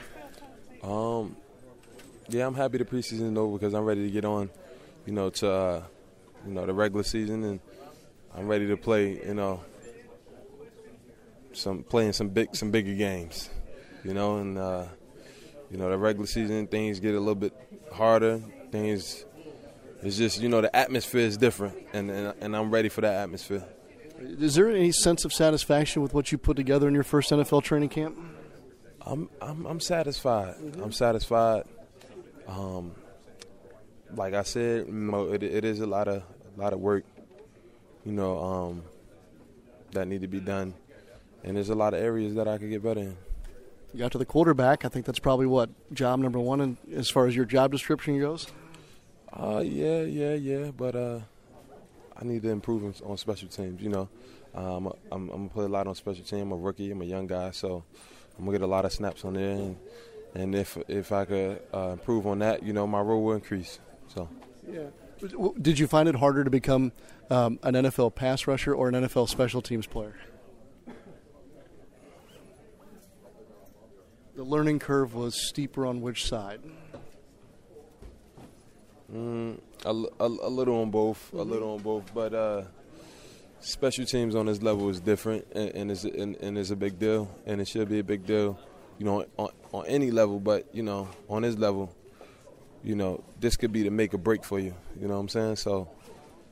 Um, 0.82 1.36
yeah, 2.28 2.46
I'm 2.46 2.54
happy 2.54 2.78
the 2.78 2.84
preseason 2.84 3.32
is 3.32 3.38
over 3.38 3.58
because 3.58 3.74
I'm 3.74 3.84
ready 3.84 4.04
to 4.04 4.10
get 4.10 4.24
on, 4.24 4.50
you 5.06 5.12
know, 5.12 5.30
to 5.30 5.50
uh, 5.50 5.82
you 6.46 6.52
know 6.52 6.66
the 6.66 6.74
regular 6.74 7.04
season, 7.04 7.44
and 7.44 7.60
I'm 8.34 8.46
ready 8.46 8.66
to 8.68 8.76
play. 8.76 9.20
You 9.24 9.34
know, 9.34 9.62
some 11.52 11.82
playing 11.82 12.12
some 12.12 12.28
big 12.28 12.54
some 12.54 12.70
bigger 12.70 12.94
games. 12.94 13.50
You 14.04 14.14
know, 14.14 14.38
and 14.38 14.58
uh, 14.58 14.86
you 15.70 15.78
know 15.78 15.90
the 15.90 15.98
regular 15.98 16.26
season 16.26 16.66
things 16.66 17.00
get 17.00 17.14
a 17.14 17.18
little 17.18 17.34
bit 17.34 17.54
harder. 17.92 18.42
Things 18.70 19.24
it's 20.02 20.16
just 20.16 20.40
you 20.40 20.48
know 20.48 20.60
the 20.60 20.74
atmosphere 20.74 21.22
is 21.22 21.36
different, 21.36 21.76
and 21.92 22.10
and, 22.10 22.34
and 22.40 22.56
I'm 22.56 22.70
ready 22.70 22.88
for 22.88 23.00
that 23.00 23.14
atmosphere. 23.14 23.64
Is 24.18 24.54
there 24.54 24.70
any 24.70 24.92
sense 24.92 25.24
of 25.24 25.32
satisfaction 25.32 26.02
with 26.02 26.14
what 26.14 26.32
you 26.32 26.38
put 26.38 26.56
together 26.56 26.88
in 26.88 26.94
your 26.94 27.02
first 27.02 27.30
NFL 27.30 27.62
training 27.62 27.88
camp? 27.88 28.16
I'm 29.00 29.28
I'm, 29.40 29.66
I'm 29.66 29.80
satisfied. 29.80 30.56
Mm-hmm. 30.56 30.82
I'm 30.82 30.92
satisfied. 30.92 31.64
Um, 32.46 32.92
like 34.14 34.34
I 34.34 34.42
said, 34.42 34.86
it, 34.88 35.42
it 35.42 35.64
is 35.64 35.80
a 35.80 35.86
lot 35.86 36.08
of 36.08 36.22
a 36.56 36.60
lot 36.60 36.72
of 36.72 36.80
work, 36.80 37.04
you 38.04 38.12
know, 38.12 38.38
um, 38.38 38.82
that 39.92 40.08
need 40.08 40.22
to 40.22 40.28
be 40.28 40.40
done, 40.40 40.74
and 41.44 41.56
there's 41.56 41.70
a 41.70 41.74
lot 41.74 41.94
of 41.94 42.00
areas 42.00 42.34
that 42.34 42.48
I 42.48 42.58
could 42.58 42.70
get 42.70 42.82
better 42.82 43.00
in. 43.00 43.16
You 43.92 44.00
got 44.00 44.12
to 44.12 44.18
the 44.18 44.26
quarterback. 44.26 44.84
I 44.84 44.88
think 44.88 45.06
that's 45.06 45.18
probably 45.18 45.46
what 45.46 45.70
job 45.92 46.20
number 46.20 46.38
one, 46.38 46.60
in, 46.60 46.76
as 46.94 47.08
far 47.08 47.26
as 47.26 47.34
your 47.34 47.44
job 47.44 47.72
description 47.72 48.18
goes. 48.20 48.46
Uh, 49.32 49.62
yeah, 49.64 50.02
yeah, 50.02 50.34
yeah, 50.34 50.70
but 50.70 50.96
uh, 50.96 51.20
I 52.18 52.24
need 52.24 52.42
to 52.42 52.50
improve 52.50 53.02
on 53.02 53.16
special 53.16 53.48
teams. 53.48 53.82
You 53.82 53.90
know, 53.90 54.08
um, 54.54 54.92
I'm, 55.12 55.28
I'm, 55.30 55.30
gonna 55.30 55.48
play 55.48 55.64
a 55.64 55.68
lot 55.68 55.86
on 55.86 55.94
special 55.94 56.24
team. 56.24 56.40
I'm 56.40 56.52
a 56.52 56.56
rookie. 56.56 56.90
I'm 56.90 57.02
a 57.02 57.04
young 57.04 57.26
guy, 57.26 57.50
so 57.50 57.84
I'm 58.38 58.44
gonna 58.44 58.58
get 58.58 58.64
a 58.64 58.66
lot 58.66 58.84
of 58.84 58.92
snaps 58.92 59.24
on 59.24 59.34
there, 59.34 59.52
and, 59.52 59.76
and 60.34 60.54
if 60.54 60.78
if 60.88 61.12
I 61.12 61.24
could 61.24 61.60
uh, 61.74 61.90
improve 61.92 62.26
on 62.26 62.38
that, 62.40 62.62
you 62.62 62.72
know, 62.72 62.86
my 62.86 63.00
role 63.00 63.22
will 63.22 63.34
increase. 63.34 63.78
So. 64.08 64.28
Yeah. 64.70 64.86
Did 65.60 65.78
you 65.78 65.86
find 65.86 66.08
it 66.08 66.16
harder 66.16 66.44
to 66.44 66.50
become 66.50 66.92
um, 67.30 67.58
an 67.62 67.74
NFL 67.74 68.14
pass 68.14 68.46
rusher 68.46 68.74
or 68.74 68.88
an 68.88 68.94
NFL 68.94 69.28
special 69.28 69.62
teams 69.62 69.86
player? 69.86 70.16
The 74.34 74.44
learning 74.44 74.80
curve 74.80 75.14
was 75.14 75.48
steeper 75.48 75.86
on 75.86 76.02
which 76.02 76.26
side? 76.26 76.60
Mm, 79.10 79.58
a, 79.84 79.90
a, 79.90 80.26
a, 80.26 80.50
little 80.50 80.82
on 80.82 80.90
both, 80.90 81.32
a 81.32 81.36
little 81.42 81.74
on 81.74 81.82
both, 81.82 82.12
but 82.12 82.34
uh, 82.34 82.62
special 83.60 84.04
teams 84.04 84.34
on 84.34 84.44
this 84.46 84.60
level 84.60 84.90
is 84.90 85.00
different, 85.00 85.46
and, 85.52 85.70
and, 85.70 85.90
it's, 85.90 86.04
and, 86.04 86.36
and 86.36 86.58
it's 86.58 86.70
a 86.70 86.76
big 86.76 86.98
deal, 86.98 87.30
and 87.46 87.60
it 87.60 87.68
should 87.68 87.88
be 87.88 88.00
a 88.00 88.04
big 88.04 88.26
deal, 88.26 88.58
you 88.98 89.06
know, 89.06 89.24
on, 89.38 89.48
on 89.72 89.86
any 89.86 90.10
level, 90.10 90.38
but 90.38 90.66
you 90.74 90.82
know, 90.82 91.08
on 91.30 91.42
this 91.42 91.56
level, 91.56 91.94
you 92.82 92.94
know, 92.94 93.22
this 93.40 93.56
could 93.56 93.72
be 93.72 93.82
the 93.82 93.90
make 93.90 94.14
or 94.14 94.18
break 94.18 94.44
for 94.44 94.58
you. 94.58 94.74
You 95.00 95.08
know 95.08 95.14
what 95.14 95.20
I'm 95.20 95.28
saying? 95.28 95.56
So 95.56 95.88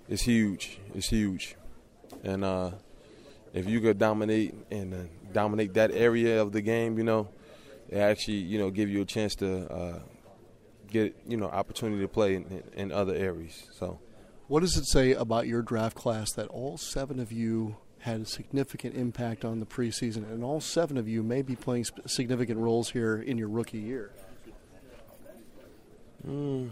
it's 0.09 0.23
huge. 0.23 0.79
It's 0.95 1.09
huge. 1.09 1.57
And 2.23 2.45
uh, 2.45 2.73
if 3.53 3.69
you 3.69 3.81
could 3.81 3.99
dominate 3.99 4.55
and 4.71 4.95
uh, 4.95 4.97
dominate 5.33 5.75
that 5.75 5.91
area 5.93 6.43
of 6.43 6.53
the 6.53 6.61
game, 6.61 6.99
you 6.99 7.05
know, 7.05 7.29
it 7.89 7.99
actually 7.99 8.39
you 8.39 8.59
know 8.59 8.71
give 8.71 8.89
you 8.89 9.03
a 9.03 9.05
chance 9.05 9.35
to 9.37 9.73
uh, 9.73 9.99
get 10.89 11.17
you 11.27 11.37
know 11.37 11.47
opportunity 11.47 12.03
to 12.03 12.09
play 12.09 12.35
in, 12.35 12.63
in 12.75 12.93
other 12.93 13.15
areas. 13.15 13.65
So, 13.73 13.99
what 14.49 14.61
does 14.61 14.77
it 14.77 14.87
say 14.87 15.13
about 15.13 15.47
your 15.47 15.63
draft 15.63 15.97
class 15.97 16.33
that 16.33 16.49
all 16.49 16.77
seven 16.77 17.21
of 17.21 17.31
you 17.33 17.77
had 18.01 18.21
a 18.21 18.27
significant 18.27 18.95
impact 18.95 19.45
on 19.45 19.61
the 19.61 19.67
preseason, 19.67 20.31
and 20.31 20.45
all 20.45 20.61
seven 20.61 20.99
of 20.99 21.09
you 21.09 21.23
may 21.23 21.43
be 21.43 21.57
playing 21.57 21.87
significant 22.07 22.59
roles 22.59 22.91
here 22.91 23.17
in 23.17 23.39
your 23.39 23.49
rookie 23.49 23.79
year? 23.79 24.13
Mm. 26.27 26.71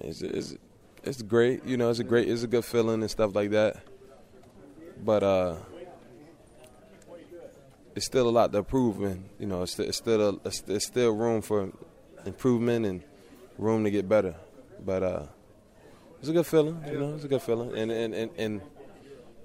It's, 0.00 0.22
it's, 0.22 0.56
it's 1.02 1.22
great, 1.22 1.64
you 1.64 1.76
know. 1.76 1.90
It's 1.90 1.98
a 1.98 2.04
great, 2.04 2.28
it's 2.28 2.42
a 2.42 2.46
good 2.46 2.64
feeling 2.64 3.00
and 3.00 3.10
stuff 3.10 3.34
like 3.34 3.50
that. 3.50 3.76
But 5.04 5.22
uh, 5.22 5.56
it's 7.94 8.06
still 8.06 8.28
a 8.28 8.30
lot 8.30 8.52
to 8.52 8.58
improve, 8.58 9.02
and 9.02 9.28
you 9.38 9.46
know, 9.46 9.62
it's, 9.62 9.78
it's 9.78 9.98
still 9.98 10.28
a, 10.28 10.48
it's, 10.48 10.62
it's, 10.66 10.86
still 10.86 11.12
room 11.12 11.42
for 11.42 11.72
improvement 12.26 12.86
and 12.86 13.02
room 13.56 13.84
to 13.84 13.90
get 13.90 14.08
better. 14.08 14.34
But 14.84 15.02
uh, 15.02 15.22
it's 16.20 16.28
a 16.28 16.32
good 16.32 16.46
feeling, 16.46 16.82
you 16.86 16.98
know. 16.98 17.14
It's 17.14 17.24
a 17.24 17.28
good 17.28 17.42
feeling, 17.42 17.76
and 17.76 17.90
and 17.90 18.14
and, 18.14 18.30
and 18.36 18.60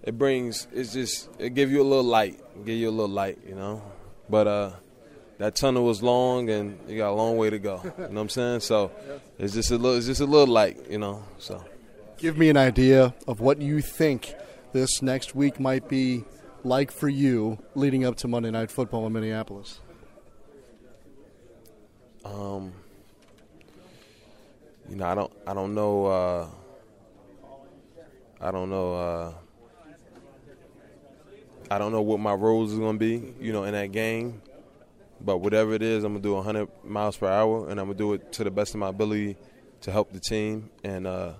it 0.04 0.18
brings 0.18 0.68
it's 0.72 0.94
just 0.94 1.30
it 1.40 1.54
give 1.54 1.72
you 1.72 1.82
a 1.82 1.88
little 1.88 2.04
light, 2.04 2.40
give 2.66 2.76
you 2.76 2.90
a 2.90 2.92
little 2.92 3.14
light, 3.14 3.40
you 3.48 3.56
know. 3.56 3.82
But 4.30 4.48
uh, 4.48 4.72
that 5.44 5.56
tunnel 5.56 5.84
was 5.84 6.02
long, 6.02 6.50
and 6.50 6.80
you 6.88 6.98
got 6.98 7.10
a 7.10 7.16
long 7.16 7.36
way 7.36 7.50
to 7.50 7.60
go. 7.60 7.82
You 7.84 7.92
know 7.98 8.08
what 8.08 8.22
I'm 8.22 8.30
saying? 8.30 8.62
So 8.62 8.92
it's 9.38 9.54
just 9.54 9.72
a 9.72 9.78
little, 9.78 9.98
it's 9.98 10.06
just 10.06 10.22
a 10.22 10.26
little 10.26 10.48
light, 10.48 10.90
you 10.90 10.98
know. 10.98 11.22
So 11.38 11.62
give 12.18 12.38
me 12.38 12.48
an 12.48 12.56
idea 12.56 13.14
of 13.28 13.42
what 13.42 13.62
you 13.62 13.82
think 13.82 14.36
this 14.72 15.02
next 15.02 15.36
week 15.36 15.60
might 15.60 15.90
be 15.90 16.24
like 16.64 16.94
for 16.94 17.10
you 17.10 17.58
leading 17.76 18.06
up 18.06 18.16
to 18.18 18.30
Monday 18.30 18.52
Night 18.52 18.72
Football 18.72 19.06
in 19.06 19.12
Minneapolis? 19.12 19.82
Um, 22.24 22.72
you 24.90 24.96
know, 24.96 25.06
I 25.06 25.14
don't, 25.14 25.34
I 25.46 25.54
don't 25.54 25.76
know, 25.76 26.06
uh, 26.06 26.48
I 28.40 28.50
don't 28.50 28.70
know, 28.70 28.96
uh, 28.96 29.34
I 31.70 31.78
don't 31.78 31.92
know 31.92 32.02
what 32.02 32.22
my 32.22 32.34
roles 32.34 32.72
is 32.72 32.80
going 32.80 32.98
to 32.98 33.00
be, 33.00 33.34
you 33.42 33.52
know, 33.52 33.66
in 33.66 33.74
that 33.74 33.92
game. 33.92 34.42
But 35.24 35.38
whatever 35.38 35.74
it 35.74 35.82
is, 35.82 36.04
I'm 36.04 36.14
gonna 36.14 36.24
do 36.24 36.34
100 36.34 36.68
miles 36.84 37.18
per 37.18 37.28
hour, 37.28 37.70
and 37.70 37.80
I'm 37.80 37.88
gonna 37.88 37.98
do 37.98 38.14
it 38.14 38.32
to 38.34 38.44
the 38.44 38.52
best 38.52 38.74
of 38.74 38.80
my 38.80 38.90
ability 38.90 39.38
to 39.82 39.92
help 39.92 40.12
the 40.12 40.20
team. 40.20 40.70
And 40.84 41.08
uh, 41.08 41.34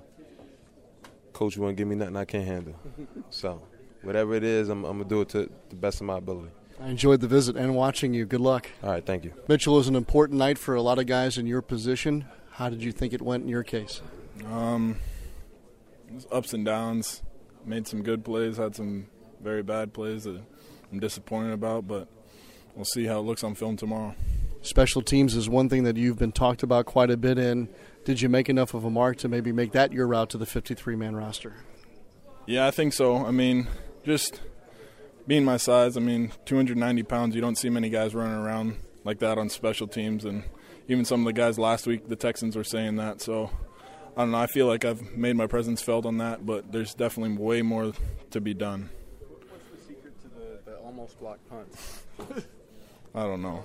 coach 1.34 1.58
won't 1.58 1.76
give 1.76 1.88
me 1.88 1.96
nothing 1.96 2.16
I 2.16 2.26
can't 2.26 2.46
handle. 2.46 2.76
So 3.30 3.62
whatever 4.04 4.36
it 4.36 4.44
is, 4.44 4.70
I'm, 4.70 4.86
I'm 4.86 4.98
going 4.98 5.10
to 5.10 5.10
do 5.10 5.22
it 5.22 5.30
to 5.30 5.50
the 5.70 5.76
best 5.76 6.02
of 6.02 6.08
my 6.08 6.18
ability. 6.18 6.52
I 6.80 6.90
enjoyed 6.90 7.22
the 7.22 7.28
visit 7.28 7.56
and 7.56 7.76
watching 7.76 8.14
you. 8.14 8.26
Good 8.26 8.42
luck. 8.42 8.70
All 8.84 8.92
right, 8.92 9.06
thank 9.06 9.24
you. 9.24 9.34
Mitchell 9.48 9.80
is 9.80 9.88
an 9.88 9.96
important 9.96 10.38
night 10.38 10.58
for 10.58 10.76
a 10.76 10.82
lot 10.82 11.00
of 11.00 11.08
guys 11.08 11.38
in 11.38 11.48
your 11.48 11.62
position. 11.62 12.26
How 12.52 12.70
did 12.70 12.84
you 12.84 12.92
think 12.92 13.14
it 13.14 13.22
went 13.22 13.44
in 13.44 13.50
your 13.50 13.64
case? 13.64 14.02
Um, 14.52 14.98
it 16.08 16.14
was 16.14 16.28
ups 16.32 16.54
and 16.54 16.66
downs. 16.66 17.24
Made 17.66 17.88
some 17.88 18.04
good 18.04 18.26
plays, 18.26 18.58
had 18.58 18.76
some 18.76 19.08
very 19.42 19.64
bad 19.64 19.94
plays 19.94 20.26
that 20.26 20.42
I'm 20.92 21.00
disappointed 21.00 21.54
about, 21.54 21.88
but 21.88 22.08
we'll 22.76 22.86
see 22.86 23.06
how 23.06 23.20
it 23.20 23.24
looks 23.24 23.44
on 23.44 23.56
film 23.56 23.78
tomorrow. 23.78 24.16
Special 24.62 25.02
teams 25.02 25.36
is 25.36 25.50
one 25.50 25.68
thing 25.68 25.84
that 25.84 25.98
you've 25.98 26.18
been 26.18 26.32
talked 26.32 26.64
about 26.64 26.86
quite 26.86 27.12
a 27.12 27.18
bit 27.18 27.38
in. 27.38 27.68
Did 28.06 28.22
you 28.22 28.30
make 28.30 28.48
enough 28.48 28.74
of 28.74 28.86
a 28.86 28.90
mark 28.90 29.18
to 29.18 29.28
maybe 29.28 29.52
make 29.52 29.74
that 29.74 29.92
your 29.92 30.08
route 30.08 30.30
to 30.32 30.38
the 30.38 30.46
53 30.46 30.96
man 30.96 31.16
roster? 31.16 31.54
Yeah, 32.46 32.66
I 32.66 32.72
think 32.72 32.94
so. 32.94 33.26
I 33.26 33.32
mean, 33.32 33.68
just 34.06 34.42
being 35.28 35.44
my 35.44 35.58
size, 35.58 35.98
I 35.98 36.00
mean, 36.00 36.32
290 36.46 37.04
pounds, 37.04 37.36
you 37.36 37.42
don't 37.42 37.58
see 37.58 37.70
many 37.70 37.90
guys 37.90 38.16
running 38.16 38.38
around 38.38 38.78
like 39.04 39.20
that 39.20 39.38
on 39.38 39.50
special 39.50 39.88
teams. 39.88 40.24
And 40.24 40.44
even 40.88 41.06
some 41.06 41.22
of 41.22 41.26
the 41.26 41.34
guys 41.34 41.60
last 41.60 41.86
week, 41.86 42.08
the 42.08 42.16
Texans 42.16 42.56
were 42.56 42.64
saying 42.64 42.96
that. 42.98 43.22
So 43.22 43.50
I 44.16 44.22
don't 44.22 44.32
know. 44.32 44.38
I 44.38 44.48
feel 44.48 44.68
like 44.68 44.86
I've 44.86 45.16
made 45.16 45.36
my 45.36 45.48
presence 45.48 45.82
felt 45.82 46.06
on 46.06 46.20
that, 46.20 46.46
but 46.46 46.72
there's 46.72 46.94
definitely 46.94 47.38
way 47.38 47.62
more 47.62 47.94
to 48.32 48.42
be 48.42 48.54
done. 48.54 48.90
What's 49.50 49.66
the 49.72 49.94
secret 49.94 50.22
to 50.22 50.30
the, 50.30 50.72
the 50.72 50.78
almost 50.78 51.20
blocked 51.20 51.50
punts? 51.50 52.04
I 53.16 53.24
don't 53.24 53.42
know. 53.42 53.64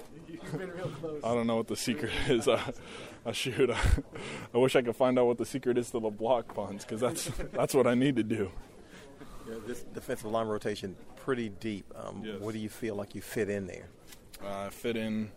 I 1.24 1.34
don't 1.34 1.46
know 1.46 1.56
what 1.56 1.68
the 1.68 1.76
secret 1.76 2.12
is. 2.28 2.48
I, 2.48 2.72
I 3.24 3.32
shoot. 3.32 3.70
I 4.54 4.58
wish 4.58 4.76
I 4.76 4.82
could 4.82 4.96
find 4.96 5.18
out 5.18 5.26
what 5.26 5.38
the 5.38 5.46
secret 5.46 5.78
is 5.78 5.90
to 5.90 6.00
the 6.00 6.10
block 6.10 6.54
punts 6.54 6.84
because 6.84 7.00
that's 7.00 7.30
that's 7.52 7.74
what 7.74 7.86
I 7.86 7.94
need 7.94 8.16
to 8.16 8.22
do 8.22 8.50
this 9.66 9.82
defensive 9.94 10.30
line 10.30 10.46
rotation 10.46 10.96
pretty 11.16 11.48
deep. 11.48 11.92
Um, 11.96 12.22
yes. 12.24 12.40
What 12.40 12.52
do 12.52 12.58
you 12.58 12.68
feel 12.68 12.94
like 12.94 13.14
you 13.14 13.20
fit 13.20 13.48
in 13.48 13.66
there? 13.66 13.88
Uh, 14.42 14.66
I 14.66 14.70
fit 14.70 14.96
in. 14.96 15.30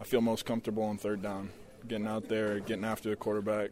I 0.00 0.04
feel 0.04 0.20
most 0.20 0.44
comfortable 0.44 0.82
on 0.84 0.98
third 0.98 1.22
down, 1.22 1.50
getting 1.86 2.06
out 2.06 2.28
there, 2.28 2.60
getting 2.60 2.84
after 2.84 3.10
the 3.10 3.16
quarterback, 3.16 3.70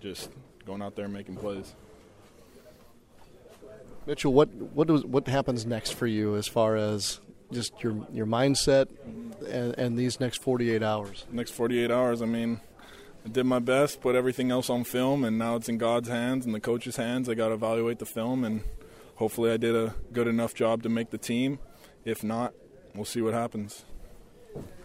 just 0.00 0.30
going 0.64 0.82
out 0.82 0.94
there 0.94 1.08
making 1.08 1.36
plays. 1.36 1.74
Mitchell, 4.06 4.32
what 4.32 4.48
what 4.48 4.88
was, 4.88 5.04
what 5.04 5.26
happens 5.26 5.66
next 5.66 5.94
for 5.94 6.06
you 6.06 6.36
as 6.36 6.46
far 6.46 6.76
as 6.76 7.20
just 7.52 7.82
your 7.82 8.06
your 8.12 8.26
mindset 8.26 8.88
and, 9.48 9.78
and 9.78 9.98
these 9.98 10.20
next 10.20 10.42
48 10.42 10.82
hours? 10.82 11.26
Next 11.30 11.52
48 11.52 11.90
hours, 11.90 12.22
I 12.22 12.26
mean, 12.26 12.60
I 13.24 13.28
did 13.28 13.44
my 13.44 13.58
best, 13.58 14.00
put 14.00 14.14
everything 14.14 14.50
else 14.50 14.70
on 14.70 14.84
film, 14.84 15.24
and 15.24 15.38
now 15.38 15.56
it's 15.56 15.68
in 15.68 15.78
God's 15.78 16.08
hands 16.08 16.46
and 16.46 16.54
the 16.54 16.60
coach's 16.60 16.96
hands. 16.96 17.28
I 17.28 17.34
got 17.34 17.48
to 17.48 17.54
evaluate 17.54 17.98
the 17.98 18.06
film, 18.06 18.44
and 18.44 18.62
hopefully, 19.16 19.50
I 19.50 19.56
did 19.56 19.74
a 19.74 19.94
good 20.12 20.26
enough 20.26 20.54
job 20.54 20.82
to 20.84 20.88
make 20.88 21.10
the 21.10 21.18
team. 21.18 21.58
If 22.04 22.24
not, 22.24 22.54
we'll 22.94 23.04
see 23.04 23.20
what 23.20 23.34
happens. 23.34 23.84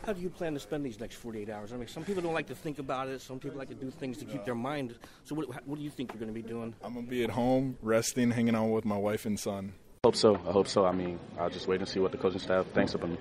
How 0.05 0.13
do 0.13 0.21
you 0.21 0.29
plan 0.29 0.53
to 0.53 0.59
spend 0.59 0.85
these 0.85 0.99
next 0.99 1.15
48 1.15 1.49
hours? 1.49 1.73
I 1.73 1.77
mean, 1.77 1.87
some 1.87 2.03
people 2.03 2.21
don't 2.21 2.33
like 2.33 2.47
to 2.47 2.55
think 2.55 2.77
about 2.77 3.07
it. 3.07 3.21
Some 3.21 3.39
people 3.39 3.57
like 3.57 3.69
to 3.69 3.75
do 3.75 3.89
things 3.89 4.17
to 4.19 4.25
keep 4.25 4.45
their 4.45 4.53
mind. 4.53 4.93
So, 5.23 5.33
what, 5.33 5.47
what 5.65 5.77
do 5.77 5.83
you 5.83 5.89
think 5.89 6.13
you're 6.13 6.19
going 6.19 6.33
to 6.33 6.41
be 6.41 6.47
doing? 6.47 6.75
I'm 6.83 6.93
going 6.93 7.05
to 7.05 7.09
be 7.09 7.23
at 7.23 7.31
home, 7.31 7.77
resting, 7.81 8.31
hanging 8.31 8.55
out 8.55 8.67
with 8.67 8.85
my 8.85 8.97
wife 8.97 9.25
and 9.25 9.39
son. 9.39 9.73
I 10.05 10.07
hope 10.07 10.15
so. 10.15 10.35
I 10.35 10.51
hope 10.51 10.67
so. 10.67 10.85
I 10.85 10.91
mean, 10.91 11.19
I'll 11.39 11.49
just 11.49 11.67
wait 11.67 11.79
and 11.79 11.89
see 11.89 11.99
what 11.99 12.11
the 12.11 12.19
coaching 12.19 12.39
staff 12.39 12.67
thinks 12.75 12.93
of 12.93 13.01
me. 13.09 13.17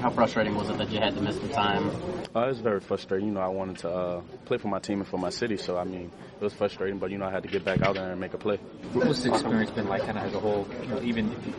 How 0.00 0.08
frustrating 0.08 0.54
was 0.54 0.70
it 0.70 0.78
that 0.78 0.90
you 0.90 0.98
had 0.98 1.14
to 1.14 1.20
miss 1.20 1.36
the 1.36 1.48
time? 1.48 1.90
Uh, 2.34 2.44
it 2.44 2.48
was 2.48 2.60
very 2.60 2.80
frustrating. 2.80 3.28
You 3.28 3.34
know, 3.34 3.42
I 3.42 3.48
wanted 3.48 3.76
to 3.80 3.90
uh, 3.90 4.20
play 4.46 4.56
for 4.56 4.68
my 4.68 4.78
team 4.78 5.00
and 5.00 5.06
for 5.06 5.18
my 5.18 5.28
city, 5.28 5.58
so 5.58 5.76
I 5.76 5.84
mean, 5.84 6.10
it 6.40 6.42
was 6.42 6.54
frustrating. 6.54 6.98
But 6.98 7.10
you 7.10 7.18
know, 7.18 7.26
I 7.26 7.30
had 7.30 7.42
to 7.42 7.50
get 7.50 7.66
back 7.66 7.82
out 7.82 7.96
there 7.96 8.10
and 8.10 8.18
make 8.18 8.32
a 8.32 8.38
play. 8.38 8.56
What's 8.94 9.24
the 9.24 9.28
experience 9.28 9.70
been 9.72 9.88
like, 9.88 10.04
kind 10.04 10.16
of 10.16 10.24
as 10.24 10.32
a 10.32 10.40
whole? 10.40 10.66
You 10.80 10.88
know, 10.88 11.02
even 11.02 11.30
if 11.32 11.46
you, 11.46 11.54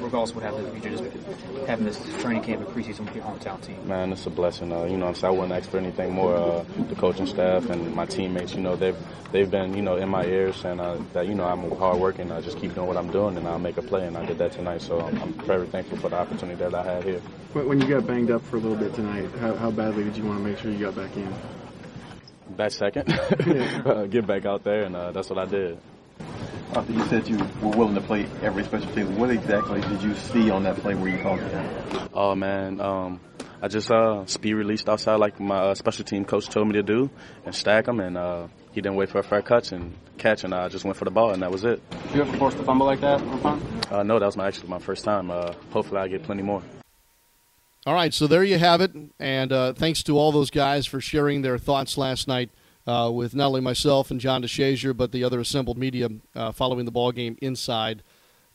regardless 0.00 0.30
of 0.30 0.36
what 0.36 0.44
happens 0.44 0.66
in 0.66 0.74
the 0.74 0.80
future, 0.80 1.04
just 1.04 1.66
having 1.68 1.84
this 1.84 2.20
training 2.20 2.42
camp 2.42 2.66
and 2.66 2.74
preseason 2.74 3.04
with 3.04 3.14
your 3.14 3.24
hometown 3.24 3.62
team? 3.62 3.86
Man, 3.86 4.12
it's 4.12 4.26
a 4.26 4.30
blessing. 4.30 4.72
Uh, 4.72 4.86
you 4.86 4.96
know, 4.96 5.06
I'm 5.06 5.14
saying 5.14 5.34
i 5.34 5.36
wouldn't 5.36 5.52
ask 5.52 5.70
for 5.70 5.78
anything 5.78 6.12
more. 6.12 6.34
Uh, 6.34 6.64
the 6.88 6.96
coaching 6.96 7.26
staff 7.26 7.70
and 7.70 7.94
my 7.94 8.06
teammates, 8.06 8.54
you 8.54 8.60
know, 8.60 8.74
they've 8.74 8.96
they've 9.32 9.50
been, 9.50 9.74
you 9.74 9.82
know, 9.82 9.96
in 9.96 10.08
my 10.08 10.24
ears, 10.24 10.64
and 10.64 10.80
uh, 10.80 10.98
that 11.12 11.26
you 11.26 11.34
know 11.34 11.44
I'm 11.44 11.70
hard 11.76 11.98
working. 11.98 12.30
I 12.32 12.40
just 12.40 12.58
keep 12.58 12.74
doing 12.74 12.86
what 12.86 12.96
I'm 12.96 13.10
doing, 13.10 13.36
and 13.36 13.46
I'll 13.46 13.58
make 13.58 13.76
a 13.76 13.82
play, 13.82 14.06
and 14.06 14.15
I 14.16 14.24
did 14.24 14.38
that 14.38 14.52
tonight. 14.52 14.80
So 14.82 15.00
I'm, 15.00 15.20
I'm 15.20 15.32
very 15.32 15.66
thankful 15.66 15.98
for 15.98 16.08
the 16.08 16.16
opportunity 16.16 16.56
that 16.56 16.74
I 16.74 16.82
had 16.82 17.04
here. 17.04 17.20
When 17.52 17.80
you 17.80 17.88
got 17.88 18.06
banged 18.06 18.30
up 18.30 18.44
for 18.44 18.56
a 18.56 18.60
little 18.60 18.76
bit 18.76 18.94
tonight, 18.94 19.30
how, 19.38 19.54
how 19.54 19.70
badly 19.70 20.04
did 20.04 20.16
you 20.16 20.24
want 20.24 20.38
to 20.38 20.44
make 20.44 20.58
sure 20.58 20.70
you 20.70 20.78
got 20.78 20.96
back 20.96 21.16
in? 21.16 21.32
That 22.56 22.72
second, 22.72 23.06
get 24.10 24.26
back 24.26 24.46
out 24.46 24.64
there, 24.64 24.84
and 24.84 24.96
uh, 24.96 25.12
that's 25.12 25.28
what 25.28 25.38
I 25.38 25.44
did. 25.46 25.78
After 26.74 26.92
you 26.92 27.04
said 27.06 27.28
you 27.28 27.38
were 27.62 27.76
willing 27.76 27.94
to 27.94 28.00
play 28.00 28.26
every 28.42 28.64
special 28.64 28.92
team, 28.92 29.18
what 29.18 29.30
exactly 29.30 29.80
did 29.82 30.02
you 30.02 30.14
see 30.14 30.50
on 30.50 30.64
that 30.64 30.76
play 30.76 30.94
where 30.94 31.08
you 31.08 31.22
called 31.22 31.40
it? 31.40 31.50
down? 31.50 32.08
Oh 32.12 32.34
man, 32.34 32.80
um, 32.80 33.20
I 33.60 33.68
just 33.68 33.90
uh, 33.90 34.26
speed 34.26 34.54
released 34.54 34.88
outside 34.88 35.16
like 35.16 35.38
my 35.40 35.56
uh, 35.56 35.74
special 35.74 36.04
team 36.04 36.24
coach 36.24 36.48
told 36.48 36.66
me 36.68 36.74
to 36.74 36.82
do, 36.82 37.10
and 37.44 37.54
stack 37.54 37.84
them, 37.86 38.00
and 38.00 38.16
uh, 38.16 38.48
he 38.76 38.82
didn't 38.82 38.96
wait 38.96 39.08
for 39.08 39.20
a 39.20 39.22
fair 39.22 39.40
catch 39.40 39.72
and 39.72 39.94
catch, 40.18 40.44
and 40.44 40.54
I 40.54 40.68
just 40.68 40.84
went 40.84 40.98
for 40.98 41.06
the 41.06 41.10
ball, 41.10 41.30
and 41.30 41.42
that 41.42 41.50
was 41.50 41.64
it. 41.64 41.80
Did 41.90 42.14
you 42.14 42.20
ever 42.20 42.36
force 42.36 42.54
a 42.56 42.62
fumble 42.62 42.84
like 42.84 43.00
that 43.00 43.22
Uh, 43.90 44.02
no, 44.02 44.18
that 44.18 44.26
was 44.26 44.36
my, 44.36 44.46
actually 44.46 44.68
my 44.68 44.78
first 44.78 45.02
time. 45.02 45.30
Uh, 45.30 45.54
hopefully, 45.70 45.98
I 45.98 46.08
get 46.08 46.22
plenty 46.22 46.42
more. 46.42 46.62
All 47.86 47.94
right, 47.94 48.12
so 48.12 48.26
there 48.26 48.44
you 48.44 48.58
have 48.58 48.82
it, 48.82 48.92
and 49.18 49.50
uh, 49.50 49.72
thanks 49.72 50.02
to 50.02 50.18
all 50.18 50.30
those 50.30 50.50
guys 50.50 50.84
for 50.84 51.00
sharing 51.00 51.40
their 51.40 51.56
thoughts 51.56 51.96
last 51.96 52.28
night 52.28 52.50
uh, 52.86 53.10
with 53.14 53.34
not 53.34 53.46
only 53.46 53.62
myself 53.62 54.10
and 54.10 54.20
John 54.20 54.42
DeShazier, 54.42 54.94
but 54.94 55.10
the 55.10 55.24
other 55.24 55.40
assembled 55.40 55.78
media 55.78 56.10
uh, 56.34 56.52
following 56.52 56.84
the 56.84 56.92
ball 56.92 57.12
game 57.12 57.38
inside 57.40 58.02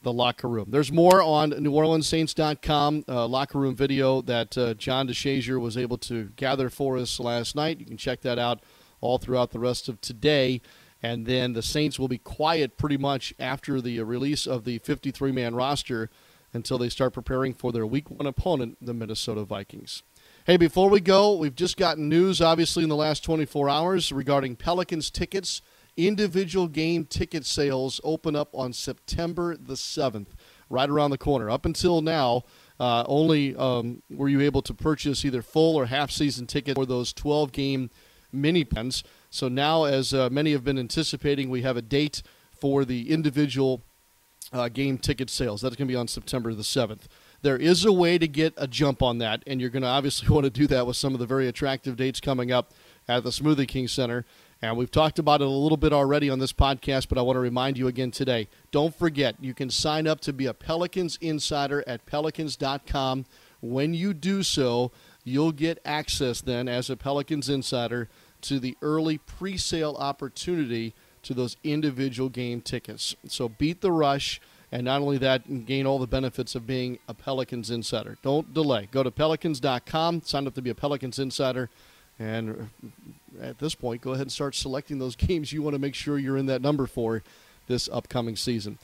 the 0.03 0.13
locker 0.13 0.47
room. 0.47 0.67
There's 0.69 0.91
more 0.91 1.23
on 1.23 1.51
NewOrleansSaints.com 1.51 3.05
uh, 3.07 3.27
locker 3.27 3.57
room 3.57 3.75
video 3.75 4.21
that 4.21 4.55
uh, 4.55 4.75
John 4.75 5.07
DeShazier 5.07 5.59
was 5.59 5.77
able 5.77 5.97
to 5.99 6.25
gather 6.35 6.69
for 6.69 6.97
us 6.97 7.19
last 7.19 7.55
night. 7.55 7.79
You 7.79 7.87
can 7.87 7.97
check 7.97 8.21
that 8.21 8.37
out 8.37 8.61
all 9.01 9.17
throughout 9.17 9.51
the 9.51 9.59
rest 9.59 9.89
of 9.89 9.99
today. 9.99 10.61
And 11.03 11.25
then 11.25 11.53
the 11.53 11.63
Saints 11.63 11.99
will 11.99 12.07
be 12.07 12.19
quiet 12.19 12.77
pretty 12.77 12.97
much 12.97 13.33
after 13.39 13.81
the 13.81 13.99
release 14.01 14.45
of 14.45 14.63
the 14.63 14.77
53 14.79 15.31
man 15.31 15.55
roster 15.55 16.09
until 16.53 16.77
they 16.77 16.89
start 16.89 17.13
preparing 17.13 17.53
for 17.53 17.71
their 17.71 17.85
week 17.85 18.09
one 18.09 18.27
opponent, 18.27 18.77
the 18.81 18.93
Minnesota 18.93 19.43
Vikings. 19.43 20.03
Hey, 20.45 20.57
before 20.57 20.89
we 20.89 20.99
go, 20.99 21.35
we've 21.35 21.55
just 21.55 21.77
gotten 21.77 22.09
news, 22.09 22.41
obviously, 22.41 22.83
in 22.83 22.89
the 22.89 22.95
last 22.95 23.23
24 23.23 23.69
hours 23.69 24.11
regarding 24.11 24.55
Pelicans 24.55 25.09
tickets. 25.09 25.61
Individual 25.97 26.67
game 26.67 27.05
ticket 27.05 27.45
sales 27.45 28.01
open 28.03 28.35
up 28.35 28.49
on 28.53 28.73
September 28.73 29.55
the 29.55 29.73
7th, 29.73 30.29
right 30.69 30.89
around 30.89 31.11
the 31.11 31.17
corner. 31.17 31.49
Up 31.49 31.65
until 31.65 32.01
now, 32.01 32.43
uh, 32.79 33.03
only 33.07 33.55
um, 33.55 34.01
were 34.09 34.29
you 34.29 34.41
able 34.41 34.61
to 34.63 34.73
purchase 34.73 35.23
either 35.25 35.41
full 35.41 35.75
or 35.75 35.85
half 35.85 36.09
season 36.09 36.47
tickets 36.47 36.75
for 36.75 36.85
those 36.85 37.13
12 37.13 37.51
game 37.51 37.89
mini 38.31 38.63
pens. 38.63 39.03
So 39.29 39.47
now, 39.47 39.85
as 39.85 40.13
uh, 40.13 40.29
many 40.31 40.51
have 40.51 40.63
been 40.63 40.79
anticipating, 40.79 41.49
we 41.49 41.61
have 41.61 41.77
a 41.77 41.81
date 41.81 42.21
for 42.51 42.85
the 42.85 43.09
individual 43.09 43.81
uh, 44.53 44.69
game 44.69 44.97
ticket 44.97 45.29
sales. 45.29 45.61
That's 45.61 45.75
going 45.75 45.87
to 45.87 45.91
be 45.91 45.95
on 45.95 46.07
September 46.07 46.53
the 46.53 46.63
7th. 46.63 47.03
There 47.41 47.57
is 47.57 47.85
a 47.85 47.91
way 47.91 48.17
to 48.17 48.27
get 48.27 48.53
a 48.57 48.67
jump 48.67 49.01
on 49.01 49.17
that, 49.17 49.43
and 49.47 49.59
you're 49.59 49.69
going 49.69 49.81
to 49.81 49.89
obviously 49.89 50.29
want 50.33 50.43
to 50.43 50.49
do 50.49 50.67
that 50.67 50.85
with 50.85 50.95
some 50.95 51.13
of 51.13 51.19
the 51.19 51.25
very 51.25 51.47
attractive 51.47 51.95
dates 51.95 52.19
coming 52.19 52.51
up 52.51 52.71
at 53.07 53.23
the 53.23 53.29
Smoothie 53.29 53.67
King 53.67 53.87
Center. 53.87 54.25
And 54.61 54.77
we've 54.77 54.91
talked 54.91 55.17
about 55.17 55.41
it 55.41 55.47
a 55.47 55.49
little 55.49 55.77
bit 55.77 55.91
already 55.91 56.29
on 56.29 56.37
this 56.37 56.53
podcast, 56.53 57.09
but 57.09 57.17
I 57.17 57.23
want 57.23 57.35
to 57.35 57.39
remind 57.39 57.79
you 57.79 57.87
again 57.87 58.11
today. 58.11 58.47
Don't 58.71 58.95
forget, 58.95 59.35
you 59.39 59.55
can 59.55 59.71
sign 59.71 60.05
up 60.05 60.21
to 60.21 60.33
be 60.33 60.45
a 60.45 60.53
Pelicans 60.53 61.17
insider 61.19 61.83
at 61.87 62.05
pelicans.com. 62.05 63.25
When 63.59 63.95
you 63.95 64.13
do 64.13 64.43
so, 64.43 64.91
you'll 65.23 65.51
get 65.51 65.79
access 65.83 66.41
then 66.41 66.67
as 66.67 66.91
a 66.91 66.95
Pelicans 66.95 67.49
insider 67.49 68.07
to 68.41 68.59
the 68.59 68.77
early 68.81 69.17
pre 69.17 69.57
sale 69.57 69.95
opportunity 69.99 70.93
to 71.23 71.33
those 71.33 71.57
individual 71.63 72.29
game 72.29 72.61
tickets. 72.61 73.15
So 73.27 73.49
beat 73.49 73.81
the 73.81 73.91
rush, 73.91 74.41
and 74.71 74.85
not 74.85 75.01
only 75.01 75.17
that, 75.19 75.65
gain 75.65 75.85
all 75.85 75.99
the 75.99 76.07
benefits 76.07 76.55
of 76.55 76.65
being 76.65 76.99
a 77.07 77.13
Pelicans 77.13 77.69
insider. 77.69 78.17
Don't 78.23 78.53
delay. 78.53 78.89
Go 78.91 79.03
to 79.03 79.11
pelicans.com, 79.11 80.21
sign 80.23 80.47
up 80.47 80.55
to 80.55 80.61
be 80.61 80.69
a 80.69 80.75
Pelicans 80.75 81.19
insider. 81.19 81.69
And 82.19 82.69
at 83.41 83.59
this 83.59 83.73
point, 83.73 84.01
go 84.01 84.11
ahead 84.11 84.23
and 84.23 84.31
start 84.31 84.55
selecting 84.55 84.99
those 84.99 85.15
games 85.27 85.51
you 85.51 85.61
want 85.61 85.75
to 85.75 85.79
make 85.79 85.95
sure 85.95 86.17
you're 86.17 86.37
in 86.37 86.47
that 86.47 86.61
number 86.61 86.87
for 86.87 87.23
this 87.67 87.89
upcoming 87.91 88.35
season. 88.35 88.77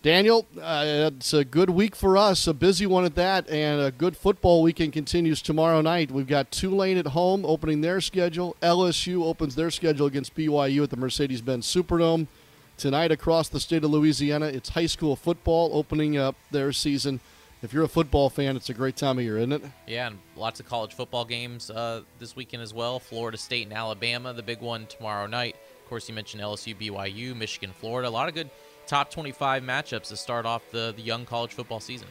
Daniel, 0.00 0.46
uh, 0.60 1.10
it's 1.12 1.34
a 1.34 1.44
good 1.44 1.70
week 1.70 1.96
for 1.96 2.16
us, 2.16 2.46
a 2.46 2.54
busy 2.54 2.86
one 2.86 3.04
at 3.04 3.16
that, 3.16 3.48
and 3.50 3.80
a 3.80 3.90
good 3.90 4.16
football 4.16 4.62
weekend 4.62 4.92
continues 4.92 5.42
tomorrow 5.42 5.80
night. 5.80 6.12
We've 6.12 6.26
got 6.26 6.52
Tulane 6.52 6.98
at 6.98 7.08
home 7.08 7.44
opening 7.44 7.80
their 7.80 8.00
schedule. 8.00 8.56
LSU 8.62 9.24
opens 9.24 9.56
their 9.56 9.72
schedule 9.72 10.06
against 10.06 10.36
BYU 10.36 10.84
at 10.84 10.90
the 10.90 10.96
Mercedes 10.96 11.40
Benz 11.40 11.66
Superdome. 11.66 12.28
Tonight, 12.76 13.10
across 13.10 13.48
the 13.48 13.58
state 13.58 13.82
of 13.82 13.90
Louisiana, 13.90 14.46
it's 14.46 14.68
high 14.68 14.86
school 14.86 15.16
football 15.16 15.70
opening 15.72 16.16
up 16.16 16.36
their 16.52 16.72
season 16.72 17.18
if 17.62 17.72
you're 17.72 17.84
a 17.84 17.88
football 17.88 18.30
fan, 18.30 18.56
it's 18.56 18.70
a 18.70 18.74
great 18.74 18.96
time 18.96 19.18
of 19.18 19.24
year, 19.24 19.38
isn't 19.38 19.52
it? 19.52 19.62
Yeah, 19.86 20.08
and 20.08 20.18
lots 20.36 20.60
of 20.60 20.68
college 20.68 20.94
football 20.94 21.24
games 21.24 21.70
uh, 21.70 22.02
this 22.18 22.36
weekend 22.36 22.62
as 22.62 22.72
well. 22.72 23.00
Florida 23.00 23.36
State 23.36 23.66
and 23.66 23.72
Alabama, 23.72 24.32
the 24.32 24.42
big 24.42 24.60
one 24.60 24.86
tomorrow 24.86 25.26
night. 25.26 25.56
Of 25.82 25.88
course, 25.88 26.08
you 26.08 26.14
mentioned 26.14 26.42
LSU, 26.42 26.76
BYU, 26.76 27.34
Michigan, 27.34 27.72
Florida. 27.72 28.08
A 28.08 28.10
lot 28.10 28.28
of 28.28 28.34
good 28.34 28.50
top 28.88 29.10
25 29.10 29.62
matchups 29.62 30.08
to 30.08 30.16
start 30.16 30.46
off 30.46 30.62
the, 30.70 30.92
the 30.96 31.02
young 31.02 31.24
college 31.24 31.52
football 31.52 31.80
season. 31.80 32.08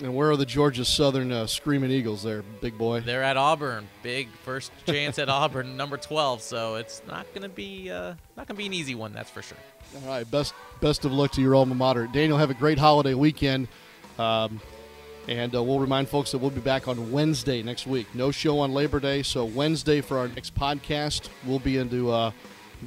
And 0.00 0.14
where 0.14 0.30
are 0.30 0.36
the 0.36 0.44
Georgia 0.44 0.84
Southern 0.84 1.30
uh, 1.30 1.46
Screaming 1.46 1.92
Eagles 1.92 2.24
there, 2.24 2.42
big 2.60 2.76
boy? 2.76 3.00
They're 3.00 3.22
at 3.22 3.36
Auburn. 3.36 3.86
Big 4.02 4.28
first 4.44 4.72
chance 4.86 5.20
at 5.20 5.28
Auburn, 5.30 5.76
number 5.76 5.96
12. 5.96 6.42
So 6.42 6.74
it's 6.74 7.00
not 7.06 7.26
going 7.32 7.42
to 7.42 7.48
be 7.48 7.90
uh, 7.90 8.14
not 8.36 8.48
going 8.48 8.48
to 8.48 8.54
be 8.54 8.66
an 8.66 8.72
easy 8.72 8.96
one, 8.96 9.12
that's 9.12 9.30
for 9.30 9.40
sure. 9.40 9.58
All 10.02 10.08
right, 10.08 10.28
best 10.28 10.52
best 10.80 11.04
of 11.04 11.12
luck 11.12 11.30
to 11.32 11.40
your 11.40 11.54
alma 11.54 11.76
mater. 11.76 12.08
Daniel, 12.08 12.36
have 12.38 12.50
a 12.50 12.54
great 12.54 12.78
holiday 12.78 13.14
weekend. 13.14 13.68
Um, 14.18 14.60
and 15.28 15.54
uh, 15.54 15.62
we'll 15.62 15.80
remind 15.80 16.08
folks 16.08 16.32
that 16.32 16.38
we'll 16.38 16.50
be 16.50 16.60
back 16.60 16.86
on 16.86 17.10
Wednesday 17.10 17.62
next 17.62 17.86
week. 17.86 18.12
No 18.14 18.30
show 18.30 18.58
on 18.58 18.72
Labor 18.72 19.00
Day, 19.00 19.22
so 19.22 19.44
Wednesday 19.44 20.00
for 20.00 20.18
our 20.18 20.28
next 20.28 20.54
podcast, 20.54 21.28
we'll 21.46 21.60
be 21.60 21.78
into 21.78 22.10
uh, 22.10 22.30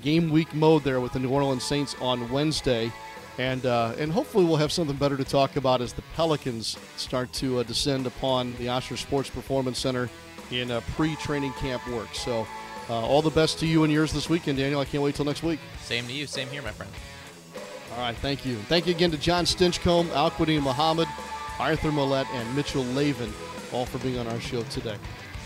game 0.01 0.29
week 0.29 0.53
mode 0.53 0.83
there 0.83 0.99
with 0.99 1.13
the 1.13 1.19
New 1.19 1.29
Orleans 1.29 1.63
Saints 1.63 1.95
on 2.01 2.29
Wednesday, 2.31 2.91
and 3.37 3.65
uh, 3.65 3.93
and 3.97 4.11
hopefully 4.11 4.45
we'll 4.45 4.57
have 4.57 4.71
something 4.71 4.95
better 4.95 5.17
to 5.17 5.25
talk 5.25 5.55
about 5.55 5.81
as 5.81 5.93
the 5.93 6.03
Pelicans 6.15 6.77
start 6.95 7.31
to 7.33 7.59
uh, 7.59 7.63
descend 7.63 8.05
upon 8.07 8.53
the 8.53 8.67
Ochsner 8.67 8.97
Sports 8.97 9.29
Performance 9.29 9.79
Center 9.79 10.09
in 10.51 10.71
uh, 10.71 10.81
pre-training 10.95 11.53
camp 11.53 11.87
work. 11.89 12.13
So. 12.13 12.47
Uh, 12.89 12.93
all 13.01 13.21
the 13.21 13.29
best 13.29 13.59
to 13.59 13.67
you 13.67 13.83
and 13.83 13.91
yours 13.91 14.13
this 14.13 14.29
weekend, 14.29 14.57
Daniel. 14.57 14.79
I 14.79 14.85
can't 14.85 15.03
wait 15.03 15.13
till 15.13 15.25
next 15.25 15.43
week. 15.43 15.59
Same 15.81 16.07
to 16.07 16.13
you. 16.13 16.25
Same 16.25 16.47
here, 16.47 16.61
my 16.61 16.71
friend. 16.71 16.89
All 17.91 17.99
right, 17.99 18.15
thank 18.15 18.45
you. 18.45 18.55
Thank 18.69 18.87
you 18.87 18.95
again 18.95 19.11
to 19.11 19.17
John 19.17 19.43
Stinchcomb, 19.43 20.09
Al-Quadin 20.13 20.61
Muhammad, 20.61 21.09
Arthur 21.59 21.91
Maulet, 21.91 22.25
and 22.33 22.55
Mitchell 22.55 22.85
Loewen, 22.85 23.33
all 23.73 23.85
for 23.85 23.97
being 23.97 24.17
on 24.17 24.27
our 24.27 24.39
show 24.39 24.63
today. 24.63 24.95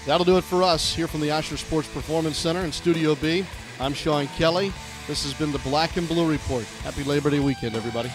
That'll 0.06 0.26
do 0.26 0.38
it 0.38 0.44
for 0.44 0.62
us 0.62 0.94
here 0.94 1.08
from 1.08 1.22
the 1.22 1.30
Ochsner 1.30 1.58
Sports 1.58 1.88
Performance 1.88 2.38
Center 2.38 2.60
in 2.60 2.72
Studio 2.72 3.16
B. 3.16 3.44
I'm 3.82 3.96
Sean 3.96 4.28
Kelly. 4.38 4.72
This 5.08 5.24
has 5.24 5.34
been 5.34 5.52
the 5.52 5.58
Black 5.60 5.98
and 5.98 6.08
Blue 6.08 6.30
Report. 6.30 6.66
Happy 6.84 7.04
Labor 7.04 7.32
Day 7.32 7.40
weekend, 7.40 7.76
everybody. 7.76 8.12